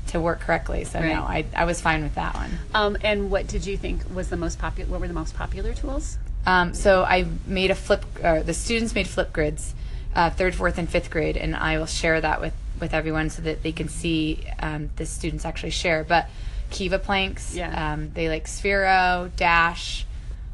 to 0.07 0.19
work 0.19 0.41
correctly. 0.41 0.83
So 0.83 0.99
Right. 0.99 1.09
no, 1.13 1.21
I 1.21 1.45
I 1.55 1.65
was 1.65 1.79
fine 1.81 2.03
with 2.03 2.15
that 2.15 2.33
one. 2.35 2.51
um, 2.73 2.97
and 3.01 3.29
what 3.31 3.47
did 3.47 3.65
you 3.65 3.77
think 3.77 4.01
was 4.13 4.29
the 4.29 4.37
most 4.37 4.59
popular? 4.59 4.89
What 4.91 5.01
were 5.01 5.07
the 5.07 5.13
most 5.13 5.35
popular 5.35 5.73
tools? 5.73 6.17
Um, 6.45 6.73
so 6.73 7.03
I 7.03 7.25
made 7.47 7.71
a 7.71 7.75
flip. 7.75 8.05
Uh, 8.23 8.41
the 8.43 8.53
students 8.53 8.93
made 8.95 9.05
Flipgrids, 9.07 9.71
uh, 10.15 10.29
third, 10.29 10.55
fourth, 10.55 10.77
and 10.77 10.89
fifth 10.89 11.09
grade, 11.09 11.37
and 11.37 11.55
I 11.55 11.77
will 11.77 11.85
share 11.85 12.19
that 12.21 12.41
with 12.41 12.53
with 12.79 12.93
everyone 12.93 13.29
so 13.29 13.41
that 13.43 13.63
they 13.63 13.71
can 13.71 13.87
see 13.87 14.43
um, 14.59 14.89
the 14.97 15.05
students 15.05 15.45
actually 15.45 15.69
share. 15.69 16.03
But 16.03 16.27
Keva 16.71 17.01
planks, 17.01 17.55
Yeah. 17.55 17.93
um, 17.93 18.11
they 18.13 18.27
like 18.27 18.45
Sphero, 18.45 19.33
Dash, 19.37 20.05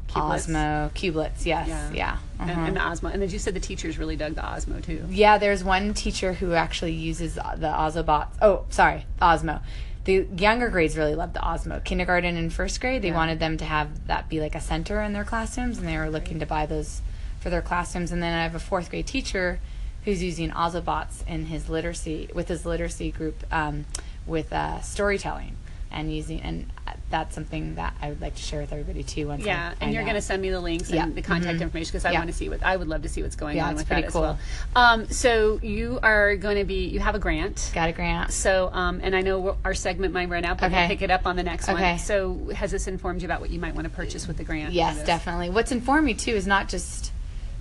Cubelets. 0.08 0.46
Osmo, 0.48 0.90
Cubelets. 0.92 1.44
Yes, 1.46 1.66
Yeah. 1.66 1.90
yeah, 1.92 2.16
And, 2.38 2.50
uh-huh. 2.50 2.60
and 2.66 2.76
the 2.76 2.80
Osmo. 2.80 3.12
And 3.12 3.22
then 3.22 3.30
you 3.30 3.38
said 3.38 3.54
the 3.54 3.60
teachers 3.60 3.98
really 3.98 4.16
dug 4.16 4.34
the 4.34 4.42
Osmo 4.42 4.84
too. 4.84 5.04
Yeah, 5.08 5.38
there's 5.38 5.64
one 5.64 5.94
teacher 5.94 6.34
who 6.34 6.52
actually 6.52 6.92
uses 6.92 7.34
the 7.34 7.40
Ozobots. 7.68 8.28
Oh, 8.42 8.64
sorry, 8.70 9.06
Osmo. 9.20 9.60
The 10.04 10.26
younger 10.36 10.68
grades 10.68 10.96
really 10.96 11.14
loved 11.14 11.34
the 11.34 11.40
Osmo. 11.40 11.82
Kindergarten 11.84 12.36
and 12.36 12.52
first 12.52 12.80
grade, 12.80 13.02
they 13.02 13.08
Yeah. 13.08 13.14
wanted 13.14 13.38
them 13.38 13.56
to 13.58 13.64
have 13.64 14.06
that 14.06 14.28
be 14.28 14.40
like 14.40 14.54
a 14.54 14.60
center 14.60 15.02
in 15.02 15.12
their 15.12 15.24
classrooms, 15.24 15.78
and 15.78 15.86
they 15.86 15.98
were 15.98 16.10
looking 16.10 16.38
to 16.40 16.46
buy 16.46 16.66
those 16.66 17.02
for 17.40 17.50
their 17.50 17.62
classrooms. 17.62 18.10
And 18.12 18.22
then 18.22 18.32
I 18.32 18.42
have 18.42 18.54
a 18.54 18.60
fourth 18.60 18.90
grade 18.90 19.06
teacher 19.06 19.60
who's 20.04 20.22
using 20.22 20.50
Ozobots 20.50 21.26
in 21.26 21.46
his 21.46 21.68
literacy 21.68 22.28
with 22.34 22.48
his 22.48 22.64
literacy 22.64 23.10
group 23.10 23.44
um, 23.52 23.84
with 24.26 24.52
uh, 24.52 24.80
storytelling 24.80 25.56
and 25.90 26.14
using 26.14 26.40
and 26.40 26.70
that's 27.10 27.34
something 27.34 27.74
that 27.74 27.94
I 28.00 28.08
would 28.08 28.20
like 28.20 28.36
to 28.36 28.42
share 28.42 28.60
with 28.60 28.72
everybody 28.72 29.02
too. 29.02 29.26
Once 29.28 29.42
I 29.42 29.46
Yeah, 29.46 29.68
and 29.70 29.78
find 29.78 29.92
you're 29.94 30.04
going 30.04 30.14
to 30.14 30.20
send 30.22 30.40
me 30.40 30.50
the 30.50 30.60
links 30.60 30.90
Yeah. 30.90 31.02
and 31.04 31.14
the 31.14 31.22
contact 31.22 31.58
Mhm. 31.58 31.62
information 31.62 31.90
because 31.90 32.04
I 32.04 32.12
Yeah. 32.12 32.20
want 32.20 32.30
to 32.30 32.36
see 32.36 32.48
what 32.48 32.62
I 32.62 32.76
would 32.76 32.86
love 32.88 33.02
to 33.02 33.08
see 33.08 33.22
what's 33.22 33.36
going 33.36 33.56
Yeah, 33.56 33.66
on 33.68 33.74
with 33.74 33.88
that 33.88 34.08
cool. 34.08 34.24
as 34.24 34.36
well. 34.36 34.38
Um, 34.76 35.06
so 35.10 35.58
you 35.62 35.98
are 36.02 36.36
going 36.36 36.56
to 36.56 36.64
be 36.64 36.86
you 36.88 37.00
have 37.00 37.14
a 37.14 37.18
grant. 37.18 37.70
got 37.74 37.88
a 37.88 37.92
grant. 37.92 38.32
So, 38.32 38.70
um, 38.72 39.00
and 39.02 39.14
I 39.16 39.20
know 39.22 39.56
our 39.64 39.74
segment 39.74 40.14
might 40.14 40.28
run 40.28 40.44
out, 40.44 40.58
but 40.58 40.70
we'll 40.70 40.86
pick 40.86 41.02
it 41.02 41.10
up 41.10 41.26
on 41.26 41.36
the 41.36 41.42
next 41.42 41.66
one. 41.66 41.76
Okay. 41.76 41.96
So, 41.98 42.50
has 42.54 42.70
this 42.70 42.86
informed 42.86 43.22
you 43.22 43.26
about 43.26 43.40
what 43.40 43.50
you 43.50 43.58
might 43.60 43.74
want 43.74 43.84
to 43.86 43.90
purchase 43.90 44.26
with 44.28 44.36
the 44.36 44.44
grant? 44.44 44.72
Yes, 44.72 45.04
definitely. 45.04 45.50
What's 45.50 45.72
informed 45.72 46.06
me 46.06 46.14
too 46.14 46.32
is 46.32 46.46
not 46.46 46.68
just 46.68 47.10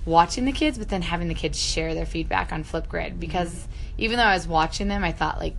watching 0.05 0.45
the 0.45 0.51
kids, 0.51 0.77
but 0.77 0.89
then 0.89 1.01
having 1.01 1.27
the 1.27 1.33
kids 1.33 1.59
share 1.59 1.93
their 1.93 2.05
feedback 2.05 2.51
on 2.51 2.63
Flipgrid. 2.63 3.19
Because 3.19 3.49
Mm-hmm. 3.49 3.71
even 3.97 4.17
though 4.17 4.23
I 4.25 4.33
was 4.35 4.47
watching 4.47 4.87
them, 4.87 5.03
I 5.03 5.11
thought 5.11 5.39
like 5.39 5.55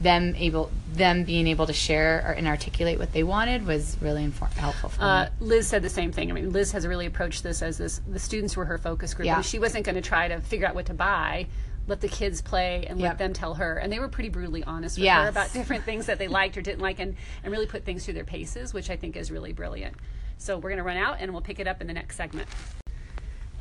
them 0.00 0.34
able 0.36 0.70
them 0.92 1.24
being 1.24 1.46
able 1.46 1.66
to 1.66 1.72
share 1.72 2.24
or, 2.26 2.32
and 2.32 2.46
articulate 2.46 2.98
what 2.98 3.12
they 3.12 3.22
wanted 3.22 3.66
was 3.66 3.96
really 4.00 4.30
helpful 4.56 4.88
for 4.90 5.02
Uh, 5.02 5.24
me. 5.24 5.30
Liz 5.46 5.66
said 5.66 5.82
the 5.82 5.90
same 5.90 6.10
thing. 6.12 6.30
I 6.30 6.34
mean, 6.34 6.52
Liz 6.52 6.72
has 6.72 6.86
really 6.86 7.06
approached 7.06 7.42
this 7.42 7.62
as 7.62 7.78
this. 7.78 8.00
The 8.10 8.18
students 8.18 8.56
were 8.56 8.64
her 8.66 8.78
focus 8.78 9.12
group, 9.14 9.26
Yeah. 9.26 9.40
she 9.42 9.58
wasn't 9.58 9.84
going 9.84 9.94
to 9.96 10.00
try 10.02 10.28
to 10.28 10.40
figure 10.40 10.66
out 10.66 10.74
what 10.74 10.86
to 10.86 10.94
buy. 10.94 11.46
Let 11.86 12.00
the 12.00 12.08
kids 12.08 12.42
play 12.42 12.84
and 12.88 12.98
let 13.00 13.10
Yep. 13.10 13.18
them 13.18 13.32
tell 13.32 13.54
her. 13.54 13.76
And 13.78 13.92
they 13.92 13.98
were 13.98 14.08
pretty 14.08 14.28
brutally 14.28 14.64
honest 14.64 14.96
with 14.96 15.04
Yes. 15.04 15.22
her 15.22 15.28
about 15.28 15.52
different 15.52 15.84
things 15.84 16.06
that 16.06 16.18
they 16.18 16.28
liked 16.28 16.56
or 16.56 16.62
didn't 16.62 16.80
like, 16.80 16.98
and, 16.98 17.14
and 17.44 17.52
really 17.52 17.66
put 17.66 17.84
things 17.84 18.04
through 18.04 18.14
their 18.14 18.24
paces, 18.24 18.74
which 18.74 18.90
I 18.90 18.96
think 18.96 19.16
is 19.16 19.30
really 19.30 19.52
brilliant. 19.52 19.94
So 20.38 20.56
we're 20.56 20.70
going 20.70 20.78
to 20.78 20.82
run 20.82 20.96
out, 20.96 21.18
and 21.20 21.32
we'll 21.32 21.42
pick 21.42 21.60
it 21.60 21.66
up 21.68 21.80
in 21.80 21.86
the 21.86 21.94
next 21.94 22.16
segment. 22.16 22.48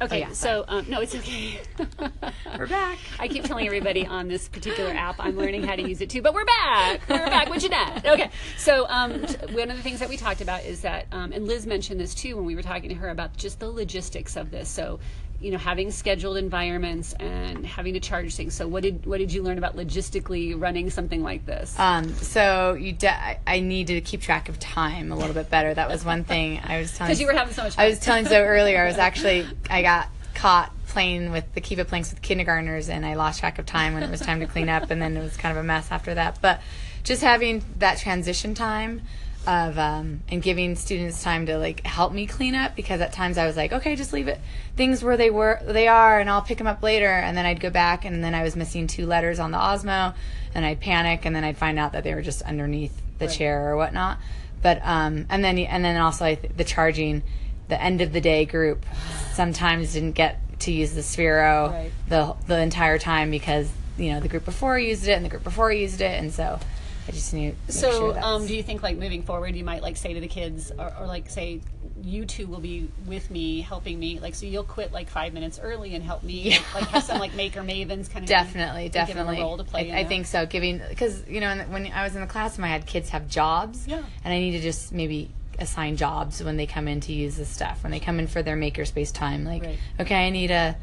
Okay, 0.02 0.20
yeah, 0.20 0.32
so 0.34 0.66
um, 0.68 0.86
no, 0.90 1.00
it's 1.00 1.16
okay. 1.16 1.62
We're 2.58 2.68
back. 2.68 2.98
I 3.18 3.30
keep 3.30 3.46
telling 3.46 3.66
everybody 3.66 4.06
on 4.06 4.28
this 4.28 4.50
particular 4.50 4.92
app 4.92 5.16
I'm 5.20 5.38
learning 5.38 5.64
how 5.64 5.76
to 5.78 5.88
use 5.88 6.02
it 6.02 6.10
too, 6.10 6.22
but 6.22 6.34
we're 6.34 6.44
back. 6.44 7.08
We're 7.08 7.28
back 7.28 7.50
with 7.50 7.62
Jeanette. 7.62 8.06
Okay, 8.06 8.30
so 8.58 8.86
um, 8.90 9.26
t- 9.26 9.38
one 9.54 9.72
of 9.72 9.78
the 9.78 9.84
things 9.84 10.00
that 10.00 10.10
we 10.10 10.18
talked 10.18 10.42
about 10.42 10.66
is 10.66 10.82
that, 10.82 11.06
um, 11.14 11.32
and 11.32 11.48
Liz 11.48 11.66
mentioned 11.66 12.00
this 12.00 12.14
too 12.14 12.36
when 12.36 12.46
we 12.46 12.56
were 12.56 12.62
talking 12.62 12.90
to 12.90 12.96
her 12.96 13.10
about 13.10 13.38
just 13.38 13.60
the 13.60 13.70
logistics 13.70 14.36
of 14.36 14.52
this. 14.52 14.68
So, 14.68 15.00
you 15.42 15.52
know, 15.52 15.58
having 15.58 15.92
scheduled 15.92 16.38
environments 16.38 17.14
and 17.14 17.66
having 17.66 17.94
to 17.94 18.00
charge 18.00 18.36
things. 18.36 18.54
So, 18.54 18.68
what 18.68 18.84
did 18.84 19.06
what 19.06 19.20
did 19.20 19.34
you 19.34 19.44
learn 19.44 19.58
about 19.58 19.76
logistically 19.76 20.60
running 20.60 20.90
something 20.90 21.22
like 21.22 21.46
this? 21.46 21.78
Um, 21.80 22.14
so 22.16 22.74
you, 22.74 22.94
de- 22.94 23.40
I, 23.48 23.60
need 23.60 23.88
to 23.88 24.02
keep 24.02 24.22
track 24.22 24.50
of 24.50 24.60
time 24.60 25.12
a 25.12 25.16
little 25.16 25.34
bit 25.34 25.50
better. 25.50 25.74
That 25.74 25.90
was 25.90 26.06
one 26.06 26.24
thing 26.24 26.62
I 26.64 26.80
was 26.80 26.96
telling. 26.96 27.10
Because 27.10 27.22
you 27.22 27.28
were 27.28 27.34
having 27.34 27.54
so 27.54 27.64
much. 27.64 27.78
I 27.78 27.88
was 27.88 28.00
telling 28.00 28.26
Zoe 28.26 28.38
earlier. 28.46 28.84
I 28.84 28.88
was 28.88 28.98
actually 28.98 29.46
I 29.70 29.82
got 29.82 30.10
caught 30.34 30.72
playing 30.88 31.32
with 31.32 31.54
the 31.54 31.62
Keva 31.62 31.88
planks 31.88 32.12
with 32.12 32.22
kindergartners, 32.22 32.90
and 32.90 33.06
I 33.06 33.16
lost 33.16 33.40
track 33.40 33.60
of 33.60 33.66
time 33.66 33.94
when 33.94 34.04
it 34.04 34.10
was 34.10 34.22
time 34.22 34.40
to 34.40 34.48
clean 34.48 34.70
up, 34.70 34.90
and 34.90 35.02
then 35.02 35.18
it 35.18 35.22
was 35.22 35.38
kind 35.38 35.58
of 35.58 35.64
a 35.64 35.68
mess 35.68 35.92
after 35.92 36.14
that. 36.14 36.40
But 36.42 36.62
just 37.04 37.22
having 37.22 37.64
that 37.80 37.98
transition 37.98 38.56
time 38.56 39.02
of 39.48 39.78
um, 39.78 40.22
and 40.30 40.42
giving 40.42 40.76
students 40.76 41.22
time 41.24 41.46
to 41.46 41.58
like 41.58 41.86
help 41.86 42.12
me 42.14 42.26
clean 42.26 42.56
up 42.56 42.76
because 42.76 43.02
at 43.02 43.14
times 43.14 43.38
I 43.38 43.46
was 43.46 43.56
like, 43.56 43.72
okay, 43.74 43.96
just 43.96 44.14
leave 44.14 44.28
it 44.28 44.40
things 44.76 45.04
where 45.04 45.16
they 45.18 45.30
were 45.30 45.60
they 45.66 45.88
are, 45.88 46.20
and 46.20 46.30
I'll 46.30 46.42
pick 46.42 46.58
them 46.58 46.68
up 46.68 46.84
later, 46.84 47.08
and 47.10 47.38
then 47.38 47.46
I'd 47.46 47.60
go 47.60 47.70
back, 47.70 48.06
and 48.06 48.24
then 48.24 48.36
I 48.36 48.44
was 48.44 48.56
missing 48.56 48.88
two 48.88 49.06
letters 49.06 49.40
on 49.40 49.52
the 49.52 49.58
Osmo, 49.58 50.14
and 50.54 50.66
I'd 50.66 50.80
panic, 50.82 51.26
and 51.26 51.36
then 51.36 51.44
I'd 51.44 51.58
find 51.58 51.80
out 51.80 51.94
that 51.94 52.04
they 52.04 52.14
were 52.14 52.22
just 52.22 52.42
underneath 52.42 53.02
the 53.20 53.28
chair 53.28 53.70
or 53.72 53.78
whatnot. 53.78 54.18
But 54.62 54.82
um, 54.84 55.26
and 55.30 55.44
then 55.44 55.58
and 55.60 55.84
then 55.86 55.98
also 55.98 56.26
I 56.26 56.36
th- 56.36 56.54
the 56.58 56.64
charging, 56.64 57.24
the 57.70 57.82
end 57.82 58.02
of 58.02 58.12
the 58.14 58.22
day 58.22 58.46
group 58.46 58.86
sometimes 59.34 59.94
didn't 59.94 60.14
get 60.14 60.40
to 60.62 60.72
use 60.72 60.94
the 60.94 61.02
Sphero 61.02 61.72
Right. 61.72 61.92
the 62.08 62.36
the 62.48 62.60
entire 62.60 62.98
time 62.98 63.32
because 63.32 63.70
you 63.98 64.12
know 64.12 64.20
the 64.20 64.28
group 64.28 64.46
before 64.46 64.78
used 64.80 65.08
it 65.08 65.12
and 65.14 65.24
the 65.24 65.30
group 65.30 65.44
before 65.44 65.72
used 65.72 66.02
it, 66.02 66.20
and 66.20 66.34
so 66.34 66.60
I 67.08 67.12
just. 67.12 67.32
To 67.32 67.54
So, 67.70 67.92
sure 68.14 68.20
um, 68.24 68.46
do 68.48 68.56
you 68.56 68.64
think 68.64 68.82
like 68.84 68.98
moving 68.98 69.24
forward, 69.24 69.56
you 69.56 69.64
might 69.64 69.82
like 69.82 69.98
say 69.98 70.14
to 70.14 70.20
the 70.20 70.28
kids, 70.28 70.72
or, 70.78 70.92
or 71.00 71.06
like 71.06 71.30
say, 71.30 71.62
you 72.04 72.26
two 72.26 72.48
will 72.48 72.60
be 72.60 72.88
with 73.06 73.30
me, 73.32 73.62
helping 73.62 73.98
me, 74.00 74.20
like 74.20 74.36
so 74.36 74.46
you'll 74.46 74.64
quit 74.64 74.92
like 74.92 75.10
five 75.10 75.34
minutes 75.34 75.60
early 75.62 75.96
and 75.96 76.04
help 76.04 76.24
me, 76.24 76.52
Yeah. 76.52 76.60
like 76.76 76.86
have 76.90 77.04
some 77.04 77.20
like 77.20 77.34
maker 77.36 77.62
mavens 77.62 78.10
kind 78.10 78.24
of 78.24 78.30
Definitely, 78.30 78.90
definitely. 78.90 79.38
role 79.40 79.58
to 79.58 79.64
play. 79.64 79.92
I, 79.92 80.00
in 80.00 80.06
I 80.06 80.10
think 80.10 80.26
so. 80.26 80.46
Giving 80.46 80.82
because 80.90 81.28
you 81.28 81.42
know 81.42 81.56
when 81.70 81.88
I 81.92 82.04
was 82.04 82.16
in 82.16 82.22
the 82.22 82.28
classroom, 82.28 82.66
I 82.66 82.70
had 82.70 82.86
kids 82.86 83.10
have 83.10 83.28
jobs, 83.30 83.88
Yeah. 83.88 84.04
and 84.24 84.34
I 84.34 84.40
need 84.40 84.52
to 84.52 84.62
just 84.62 84.92
maybe 84.92 85.30
assign 85.58 85.96
jobs 85.96 86.44
when 86.44 86.58
they 86.58 86.66
come 86.68 86.88
in 86.88 87.00
to 87.02 87.14
use 87.14 87.38
this 87.38 87.48
stuff. 87.50 87.82
When 87.84 87.92
they 87.92 88.00
come 88.02 88.20
in 88.20 88.28
for 88.28 88.44
their 88.44 88.58
makerspace 88.58 89.14
time, 89.14 89.46
like 89.46 89.64
Right. 89.64 89.78
okay, 90.02 90.28
I 90.28 90.30
need 90.30 90.52
a 90.52 90.76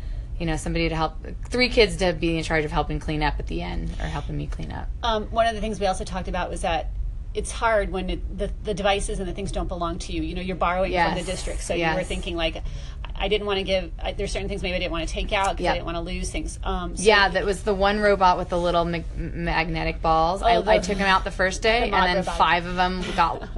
you 0.42 0.46
know 0.46 0.57
somebody 0.57 0.88
to 0.88 0.96
help 0.96 1.24
three 1.50 1.68
kids 1.68 1.98
to 1.98 2.12
be 2.12 2.37
in 2.37 2.42
charge 2.42 2.64
of 2.64 2.72
helping 2.72 2.98
clean 2.98 3.22
up 3.22 3.35
at 3.38 3.46
the 3.46 3.62
end 3.62 3.88
or 4.00 4.07
helping 4.07 4.37
me 4.37 4.48
clean 4.48 4.72
up. 4.72 4.88
Um, 5.05 5.26
one 5.26 5.46
of 5.46 5.55
the 5.55 5.61
things 5.61 5.78
we 5.78 5.87
also 5.87 6.02
talked 6.02 6.26
about 6.26 6.50
was 6.50 6.62
that 6.62 6.90
it's 7.33 7.52
hard 7.52 7.92
when 7.92 8.11
it, 8.11 8.38
the 8.38 8.50
the 8.64 8.74
devices 8.74 9.20
and 9.20 9.28
the 9.28 9.33
things 9.33 9.52
don't 9.52 9.68
belong 9.68 10.00
to 10.00 10.12
you. 10.12 10.20
You 10.20 10.35
know, 10.35 10.42
you're 10.42 10.57
borrowing 10.57 10.92
from 10.92 11.14
the 11.14 11.22
district, 11.22 11.62
so 11.62 11.74
you 11.74 11.87
were 11.94 12.02
thinking 12.02 12.35
like, 12.35 12.61
I 13.14 13.29
didn't 13.29 13.46
want 13.46 13.59
to 13.59 13.62
give. 13.62 13.92
I, 14.03 14.12
there's 14.12 14.33
certain 14.33 14.48
things 14.48 14.62
maybe 14.62 14.75
I 14.75 14.79
didn't 14.81 14.92
want 14.92 15.07
to 15.07 15.12
take 15.14 15.33
out 15.33 15.57
because 15.57 15.70
I 15.70 15.75
didn't 15.75 15.85
want 15.87 15.96
to 15.96 16.01
lose 16.03 16.31
things. 16.31 16.59
Um, 16.64 16.96
so 16.96 17.03
Yeah, 17.05 17.29
that 17.29 17.44
was 17.44 17.62
the 17.62 17.75
one 17.75 18.01
robot 18.01 18.37
with 18.38 18.48
the 18.48 18.59
little 18.59 18.85
mag- 18.85 19.05
magnetic 19.16 20.03
balls. 20.03 20.42
Oh, 20.42 20.46
I, 20.46 20.61
the- 20.61 20.70
I 20.70 20.79
took 20.79 20.98
them 20.98 21.07
out 21.07 21.25
the 21.25 21.31
first 21.31 21.62
day, 21.62 21.90
the 21.90 21.96
and 21.96 22.07
then 22.07 22.16
robot. 22.16 22.37
five 22.37 22.66
of 22.66 22.75
them 22.75 23.03
got 23.16 23.48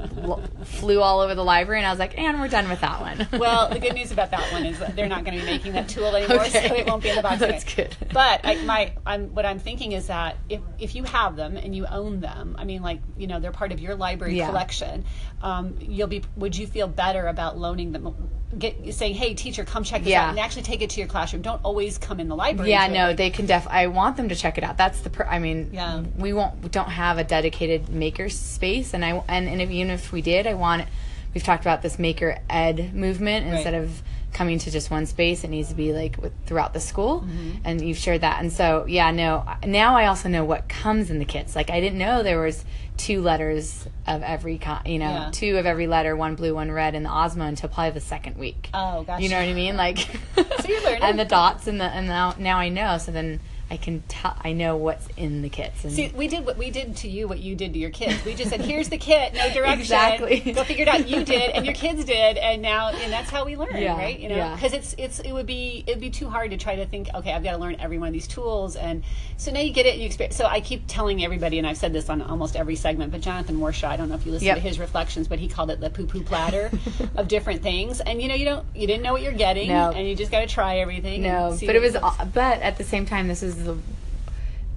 flew 0.66 1.00
all 1.00 1.20
over 1.20 1.34
the 1.34 1.44
library, 1.44 1.80
and 1.80 1.86
I 1.86 1.90
was 1.90 1.98
like, 1.98 2.18
"And 2.18 2.40
we're 2.40 2.48
done 2.48 2.68
with 2.68 2.80
that 2.80 3.00
one." 3.00 3.28
Well, 3.44 3.68
the 3.68 3.78
good 3.80 3.94
news 4.00 4.10
about 4.12 4.30
that 4.30 4.52
one 4.52 4.64
is 4.66 4.78
that 4.78 4.96
they're 4.96 5.08
not 5.08 5.24
going 5.24 5.38
to 5.38 5.44
be 5.44 5.50
making 5.50 5.72
that 5.72 5.88
tool 5.88 6.14
anymore, 6.14 6.44
Okay. 6.46 6.68
so 6.68 6.74
it 6.74 6.86
won't 6.86 7.02
be 7.02 7.10
in 7.10 7.16
the 7.16 7.22
box. 7.22 7.40
That's 7.40 7.64
good. 7.74 7.96
But 8.12 8.40
I, 8.44 8.56
my, 8.64 8.92
I'm, 9.06 9.34
what 9.34 9.44
I'm 9.46 9.58
thinking 9.58 9.92
is 9.92 10.06
that 10.08 10.36
if 10.48 10.60
if 10.78 10.94
you 10.94 11.04
have 11.04 11.36
them 11.36 11.56
and 11.56 11.74
you 11.74 11.86
own 11.86 12.20
them, 12.20 12.56
I 12.58 12.64
mean, 12.64 12.82
like 12.82 13.00
you 13.16 13.26
know, 13.26 13.40
they're 13.40 13.52
part 13.52 13.72
of 13.72 13.80
your 13.80 13.94
library 13.94 14.36
Yeah. 14.38 14.46
collection. 14.48 15.04
Um, 15.42 15.76
you'll 15.80 16.08
be. 16.08 16.22
Would 16.36 16.56
you 16.56 16.66
feel 16.66 16.88
better 16.88 17.26
about 17.26 17.58
loaning 17.58 17.92
them? 17.92 18.30
Get 18.58 18.94
saying, 18.94 19.14
"Hey, 19.14 19.34
teacher, 19.44 19.64
come 19.64 19.84
check 19.84 20.02
this 20.02 20.10
Yeah. 20.10 20.24
out," 20.24 20.30
and 20.30 20.40
actually 20.40 20.62
take 20.62 20.82
it 20.82 20.90
to 20.90 21.00
your 21.00 21.06
classroom. 21.08 21.42
Don't 21.42 21.60
always 21.62 21.98
come 21.98 22.18
in 22.18 22.28
the 22.28 22.34
library. 22.34 22.70
Yeah, 22.70 22.86
it. 22.86 22.92
no, 22.92 23.12
they 23.14 23.30
can 23.30 23.46
def. 23.46 23.66
I 23.68 23.86
want 23.86 24.16
them 24.16 24.28
to 24.30 24.34
check 24.34 24.58
it 24.58 24.64
out. 24.64 24.76
That's 24.76 25.00
the. 25.00 25.10
Per- 25.10 25.26
I 25.30 25.38
mean, 25.38 25.70
Yeah. 25.72 26.02
we 26.16 26.32
won't. 26.32 26.62
We 26.62 26.68
don't 26.70 26.90
have 26.90 27.18
a 27.18 27.24
dedicated 27.24 27.88
maker 27.90 28.28
space, 28.28 28.92
and 28.94 29.04
I 29.04 29.22
and, 29.28 29.48
and 29.48 29.60
if, 29.62 29.70
even 29.70 29.90
if 29.90 30.10
we 30.10 30.20
did, 30.22 30.46
I 30.46 30.54
want. 30.54 30.86
We've 31.34 31.42
talked 31.44 31.62
about 31.64 31.82
this 31.82 31.98
maker 31.98 32.38
ed 32.48 32.94
movement 32.94 33.46
instead 33.48 33.74
of 33.74 34.02
coming 34.34 34.58
to 34.58 34.70
just 34.70 34.90
one 34.90 35.06
space. 35.06 35.44
It 35.44 35.48
needs 35.48 35.70
to 35.70 35.74
be 35.74 35.92
like 35.94 36.20
with, 36.20 36.32
throughout 36.44 36.74
the 36.74 36.80
school, 36.80 37.22
Mm-hmm. 37.22 37.50
and 37.64 37.80
you've 37.80 37.96
shared 37.96 38.20
that. 38.20 38.40
And 38.42 38.52
so, 38.52 38.84
yeah, 38.86 39.10
no. 39.12 39.44
Now 39.66 39.96
I 39.96 40.06
also 40.06 40.28
know 40.28 40.44
what 40.44 40.68
comes 40.68 41.10
in 41.10 41.18
the 41.18 41.24
kits. 41.24 41.56
Like 41.56 41.70
I 41.70 41.80
didn't 41.80 41.98
know 41.98 42.22
there 42.22 42.40
was 42.42 42.62
two 42.96 43.22
letters 43.22 43.86
of 44.06 44.22
every 44.22 44.58
kind. 44.58 44.86
You 44.86 44.98
know, 44.98 45.08
Yeah. 45.10 45.28
two 45.32 45.56
of 45.56 45.64
every 45.66 45.86
letter, 45.86 46.14
one 46.14 46.34
blue, 46.34 46.54
one 46.54 46.70
red 46.70 46.94
in 46.94 47.02
the 47.04 47.08
Osmo 47.08 47.48
until 47.48 47.68
probably 47.70 47.92
the 47.92 48.00
second 48.00 48.36
week. 48.36 48.68
Oh, 48.74 49.02
gotcha. 49.04 49.22
You 49.22 49.30
know 49.30 49.38
what 49.38 49.48
I 49.48 49.54
mean? 49.54 49.76
Like, 49.76 49.98
So 50.36 50.42
and 51.00 51.18
the 51.18 51.24
dots 51.24 51.66
and 51.66 51.80
the 51.80 51.84
and 51.84 52.06
now 52.06 52.34
now 52.38 52.58
I 52.58 52.68
know. 52.68 52.98
So 52.98 53.10
then 53.12 53.40
I 53.74 53.76
can 53.76 54.02
tell. 54.06 54.36
I 54.44 54.52
know 54.52 54.76
what's 54.76 55.08
in 55.16 55.42
the 55.42 55.48
kits. 55.48 55.82
And 55.82 55.92
See, 55.92 56.12
we 56.14 56.28
did 56.28 56.46
what 56.46 56.56
we 56.56 56.70
did 56.70 56.96
to 56.98 57.08
you, 57.08 57.26
what 57.26 57.40
you 57.40 57.56
did 57.56 57.72
to 57.72 57.78
your 57.80 57.90
kids. 57.90 58.24
We 58.24 58.34
just 58.36 58.50
said, 58.50 58.60
"Here's 58.60 58.88
the 58.88 58.98
kit, 58.98 59.34
no 59.34 59.50
direction. 59.52 59.80
Exactly. 59.80 60.38
Go 60.52 60.62
figure 60.62 60.82
it 60.82 60.88
out." 60.88 61.08
You 61.08 61.24
did, 61.24 61.50
and 61.50 61.66
your 61.66 61.74
kids 61.74 62.04
did, 62.04 62.36
and 62.36 62.62
now, 62.62 62.90
and 62.90 63.12
that's 63.12 63.30
how 63.30 63.44
we 63.44 63.56
learn, 63.56 63.74
Yeah, 63.76 63.96
right? 63.96 64.16
You 64.16 64.28
know, 64.28 64.36
yeah. 64.36 64.54
because 64.54 64.72
it's 64.74 64.94
it's 64.96 65.18
it 65.18 65.32
would 65.32 65.46
be 65.46 65.82
it'd 65.88 66.00
be 66.00 66.10
too 66.10 66.28
hard 66.28 66.52
to 66.52 66.56
try 66.56 66.76
to 66.76 66.86
think. 66.86 67.08
Okay, 67.16 67.32
I've 67.32 67.42
got 67.42 67.50
to 67.52 67.58
learn 67.58 67.76
every 67.80 67.98
one 67.98 68.06
of 68.08 68.14
these 68.14 68.28
tools, 68.28 68.76
and 68.76 69.02
so 69.38 69.50
now 69.50 69.58
you 69.60 69.72
get 69.72 69.86
it. 69.86 69.94
And 69.94 70.00
you 70.00 70.06
experience. 70.06 70.36
So 70.36 70.46
I 70.46 70.60
keep 70.60 70.84
telling 70.86 71.24
everybody, 71.24 71.58
and 71.58 71.66
I've 71.66 71.76
said 71.76 71.92
this 71.92 72.08
on 72.08 72.22
almost 72.22 72.54
every 72.54 72.76
segment. 72.76 73.10
But 73.10 73.22
Jonathan 73.22 73.56
Warshaw, 73.58 73.88
I 73.88 73.96
don't 73.96 74.08
know 74.08 74.14
if 74.14 74.24
you 74.24 74.30
listened 74.30 74.46
Yep. 74.46 74.56
to 74.58 74.62
his 74.62 74.78
reflections, 74.78 75.26
but 75.26 75.40
he 75.40 75.48
called 75.48 75.70
it 75.72 75.80
the 75.80 75.90
poo 75.90 76.06
poo 76.06 76.22
platter 76.22 76.70
of 77.16 77.26
different 77.26 77.62
things. 77.62 78.00
And 78.00 78.22
you 78.22 78.28
know, 78.28 78.34
you 78.36 78.44
don't 78.44 78.64
you 78.72 78.86
didn't 78.86 79.02
know 79.02 79.12
what 79.12 79.22
you're 79.22 79.32
getting, 79.32 79.68
No. 79.68 79.90
and 79.90 80.06
you 80.08 80.14
just 80.14 80.30
got 80.30 80.40
to 80.40 80.46
try 80.46 80.78
everything. 80.78 81.22
no, 81.22 81.56
but 81.60 81.74
it 81.74 81.82
was. 81.82 81.96
But 82.32 82.60
at 82.62 82.78
the 82.78 82.84
same 82.84 83.06
time, 83.06 83.26
this 83.26 83.42
is 83.42 83.63
the 83.64 83.76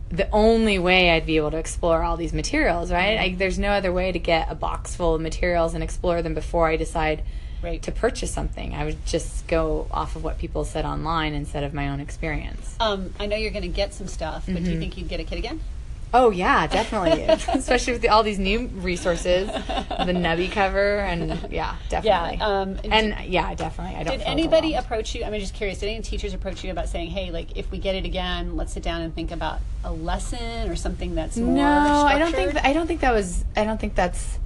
the 0.09 0.29
only 0.31 0.79
way 0.79 1.11
I'd 1.11 1.25
be 1.25 1.35
able 1.37 1.51
to 1.51 1.57
explore 1.57 2.01
all 2.01 2.15
these 2.17 2.33
materials. 2.33 2.91
Right? 2.91 3.17
I, 3.19 3.35
there's 3.35 3.59
no 3.59 3.71
other 3.71 3.91
way 3.91 4.11
to 4.11 4.19
get 4.19 4.49
a 4.49 4.55
box 4.55 4.95
full 4.95 5.15
of 5.15 5.21
materials 5.21 5.73
and 5.73 5.83
explore 5.83 6.21
them 6.21 6.33
before 6.33 6.67
I 6.67 6.77
decide. 6.77 7.23
Right. 7.61 7.81
To 7.81 7.91
purchase 7.91 8.31
something, 8.31 8.75
I 8.75 8.85
would 8.85 9.03
just 9.07 9.47
go 9.47 9.87
off 9.89 10.15
of 10.15 10.23
what 10.23 10.37
people 10.37 10.63
said 10.63 10.85
online 10.85 11.33
instead 11.33 11.63
of 11.63 11.73
my 11.73 11.89
own 11.89 11.99
experience. 11.99 12.75
Um, 12.79 13.11
I 13.19 13.25
know 13.25 13.35
you're 13.35 13.49
going 13.49 13.63
to 13.63 13.67
get 13.67 13.95
some 13.95 14.05
stuff, 14.07 14.45
but 14.45 14.53
Mm-hmm. 14.57 14.63
do 14.63 14.71
you 14.73 14.79
think 14.79 14.95
you'd 14.95 15.07
get 15.09 15.19
a 15.19 15.23
kit 15.23 15.39
again? 15.39 15.59
Oh 16.13 16.29
yeah, 16.29 16.67
definitely. 16.67 17.23
Especially 17.53 17.93
with 17.93 18.01
the, 18.01 18.09
all 18.09 18.23
these 18.23 18.39
new 18.39 18.67
resources, 18.67 19.47
the 19.47 20.13
Nubby 20.13 20.49
cover, 20.51 20.99
and 20.99 21.51
yeah, 21.51 21.75
definitely. 21.89 22.39
um, 22.39 22.79
and 22.85 23.15
yeah, 23.29 23.53
definitely. 23.55 23.95
I 23.97 24.03
don't. 24.03 24.17
Did 24.17 24.25
anybody 24.25 24.73
approach 24.75 25.13
you? 25.15 25.23
I'm 25.25 25.33
just 25.33 25.53
curious. 25.53 25.79
Did 25.79 25.89
any 25.89 26.01
teachers 26.01 26.33
approach 26.33 26.63
you 26.63 26.71
about 26.71 26.87
saying, 26.87 27.09
"Hey, 27.09 27.31
like 27.31 27.57
if 27.57 27.69
we 27.71 27.77
get 27.77 27.95
it 27.95 28.05
again, 28.05 28.55
let's 28.55 28.73
sit 28.73 28.83
down 28.83 29.01
and 29.01 29.13
think 29.13 29.31
about 29.31 29.59
a 29.83 29.91
lesson 29.91 30.69
or 30.69 30.75
something 30.75 31.13
that's 31.15 31.37
more 31.37 31.55
No, 31.55 31.63
I 31.63 32.17
don't 32.17 32.31
think. 32.31 32.51
structured?" 32.51 32.55
That, 32.55 32.65
I 32.65 32.73
don't 32.73 32.87
think 32.87 33.01
that 33.01 33.13
was. 33.13 33.43
I 33.55 33.63
don't 33.65 33.79
think 33.79 33.95
that's. 33.95 34.39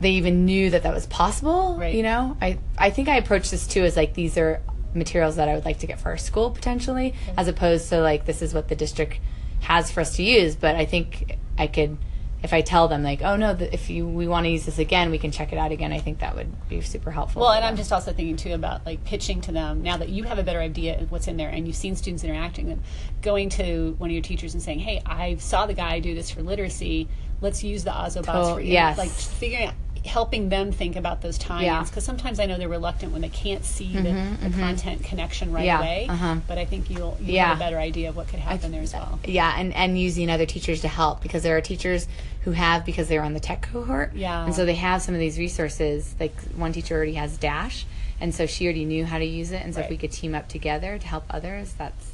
They 0.00 0.12
even 0.12 0.46
knew 0.46 0.70
that 0.70 0.82
that 0.82 0.94
was 0.94 1.06
possible. 1.06 1.76
Right. 1.78 1.94
You 1.94 2.02
know, 2.02 2.36
I 2.42 2.58
I 2.76 2.90
think 2.90 3.08
I 3.08 3.16
approached 3.16 3.50
this 3.52 3.66
too 3.66 3.84
as 3.84 3.96
like 3.96 4.14
these 4.14 4.36
are 4.38 4.60
materials 4.92 5.36
that 5.36 5.48
I 5.48 5.54
would 5.54 5.64
like 5.64 5.78
to 5.80 5.86
get 5.86 6.00
for 6.00 6.08
our 6.08 6.16
school 6.16 6.50
potentially, 6.50 7.14
as 7.36 7.46
opposed 7.46 7.88
to 7.90 8.00
like 8.00 8.24
this 8.26 8.42
is 8.42 8.52
what 8.54 8.68
the 8.68 8.74
district 8.74 9.18
has 9.60 9.90
for 9.90 10.00
us 10.00 10.16
to 10.16 10.22
use. 10.22 10.56
But 10.56 10.76
I 10.76 10.84
think 10.84 11.36
I 11.58 11.66
could. 11.66 11.98
If 12.42 12.54
I 12.54 12.62
tell 12.62 12.88
them 12.88 13.02
like, 13.02 13.20
oh 13.20 13.36
no, 13.36 13.50
if 13.50 13.90
you 13.90 14.06
we 14.08 14.26
want 14.26 14.46
to 14.46 14.50
use 14.50 14.64
this 14.64 14.78
again, 14.78 15.10
we 15.10 15.18
can 15.18 15.30
check 15.30 15.52
it 15.52 15.58
out 15.58 15.72
again. 15.72 15.92
I 15.92 15.98
think 15.98 16.20
that 16.20 16.34
would 16.34 16.50
be 16.70 16.80
super 16.80 17.10
helpful. 17.10 17.42
Well, 17.42 17.52
and 17.52 17.62
I'm 17.62 17.76
just 17.76 17.92
also 17.92 18.14
thinking 18.14 18.38
too 18.38 18.54
about 18.54 18.86
like 18.86 19.04
pitching 19.04 19.42
to 19.42 19.52
them 19.52 19.82
now 19.82 19.98
that 19.98 20.08
you 20.08 20.24
have 20.24 20.38
a 20.38 20.42
better 20.42 20.58
idea 20.58 20.98
of 20.98 21.12
what's 21.12 21.28
in 21.28 21.36
there 21.36 21.50
and 21.50 21.66
you've 21.66 21.76
seen 21.76 21.96
students 21.96 22.24
interacting 22.24 22.68
with 22.68 22.78
going 23.20 23.50
to 23.50 23.94
one 23.98 24.08
of 24.08 24.14
your 24.14 24.22
teachers 24.22 24.54
and 24.54 24.62
saying, 24.62 24.78
"Hey, 24.78 25.02
I 25.04 25.36
saw 25.36 25.66
the 25.66 25.74
guy 25.74 26.00
do 26.00 26.14
this 26.14 26.30
for 26.30 26.42
literacy. 26.42 27.08
Let's 27.42 27.62
use 27.62 27.84
the 27.84 27.90
Ozobots 27.90 28.24
Tot- 28.24 28.54
for 28.54 28.60
you." 28.62 28.72
yes. 28.72 28.96
Like 28.96 29.10
figuring 29.10 29.66
out 29.66 29.74
helping 30.04 30.48
them 30.48 30.72
think 30.72 30.96
about 30.96 31.20
those 31.20 31.36
tie-ins 31.36 31.64
Yeah. 31.64 31.82
because 31.84 32.04
sometimes 32.04 32.40
I 32.40 32.46
know 32.46 32.56
they're 32.56 32.68
reluctant 32.68 33.12
when 33.12 33.20
they 33.20 33.28
can't 33.28 33.64
see 33.64 33.92
the, 33.92 34.36
the 34.42 34.50
content 34.56 35.04
connection 35.04 35.52
right 35.52 35.64
Yeah, 35.66 35.78
away. 35.78 36.06
uh-huh. 36.08 36.36
But 36.48 36.58
I 36.58 36.64
think 36.64 36.88
you'll 36.90 37.16
you 37.20 37.34
Yeah. 37.34 37.48
have 37.48 37.56
a 37.58 37.60
better 37.60 37.78
idea 37.78 38.08
of 38.08 38.16
what 38.16 38.28
could 38.28 38.40
happen 38.40 38.72
there 38.72 38.82
as 38.82 38.92
well. 38.94 39.18
yeah 39.24 39.54
and 39.58 39.74
and 39.74 39.98
using 39.98 40.30
other 40.30 40.46
teachers 40.46 40.80
to 40.82 40.88
help 40.88 41.20
because 41.22 41.42
there 41.42 41.56
are 41.56 41.60
teachers 41.60 42.08
who 42.42 42.52
have 42.52 42.86
because 42.86 43.08
they're 43.08 43.22
on 43.22 43.34
the 43.34 43.40
tech 43.40 43.68
cohort 43.70 44.12
Yeah. 44.14 44.44
and 44.44 44.54
so 44.54 44.64
they 44.64 44.74
have 44.76 45.02
some 45.02 45.14
of 45.14 45.20
these 45.20 45.38
resources 45.38 46.14
like 46.18 46.34
one 46.56 46.72
teacher 46.72 46.94
already 46.96 47.14
has 47.14 47.36
dash 47.36 47.84
and 48.20 48.34
so 48.34 48.46
she 48.46 48.64
already 48.64 48.84
knew 48.86 49.04
how 49.04 49.18
to 49.18 49.24
use 49.24 49.50
it 49.52 49.62
and 49.62 49.74
so 49.74 49.80
if 49.82 49.90
we 49.90 49.96
could 49.98 50.12
team 50.12 50.34
up 50.34 50.48
together 50.48 50.98
to 50.98 51.06
help 51.06 51.24
others 51.30 51.74
that's 51.74 52.12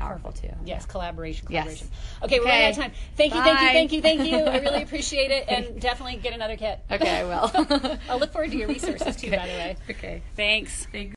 powerful 0.00 0.32
too 0.32 0.48
Yes, 0.64 0.86
collaboration, 0.86 1.46
Yes. 1.50 1.84
Okay, 2.22 2.40
we're 2.40 2.46
running 2.46 2.64
out 2.64 2.70
of 2.70 2.76
time. 2.76 2.92
Thank 3.16 3.34
you, 3.34 3.42
thank 3.42 3.60
you, 3.60 3.68
thank 3.68 3.92
you, 3.92 4.02
thank 4.02 4.30
you. 4.30 4.36
I 4.38 4.58
really 4.58 4.82
appreciate 4.88 5.30
it, 5.30 5.44
and 5.48 5.80
definitely 5.80 6.16
get 6.16 6.32
another 6.32 6.56
kit. 6.56 6.80
okay 6.90 7.20
i 7.20 7.24
will 7.24 7.50
I'll 8.08 8.18
look 8.18 8.32
forward 8.32 8.50
to 8.50 8.56
your 8.56 8.68
resources 8.68 9.16
too, 9.16 9.30
by 9.30 9.46
the 9.46 9.52
way. 9.52 9.76
okay 9.88 10.22
Thanks. 10.36 10.86
thanks 10.86 11.08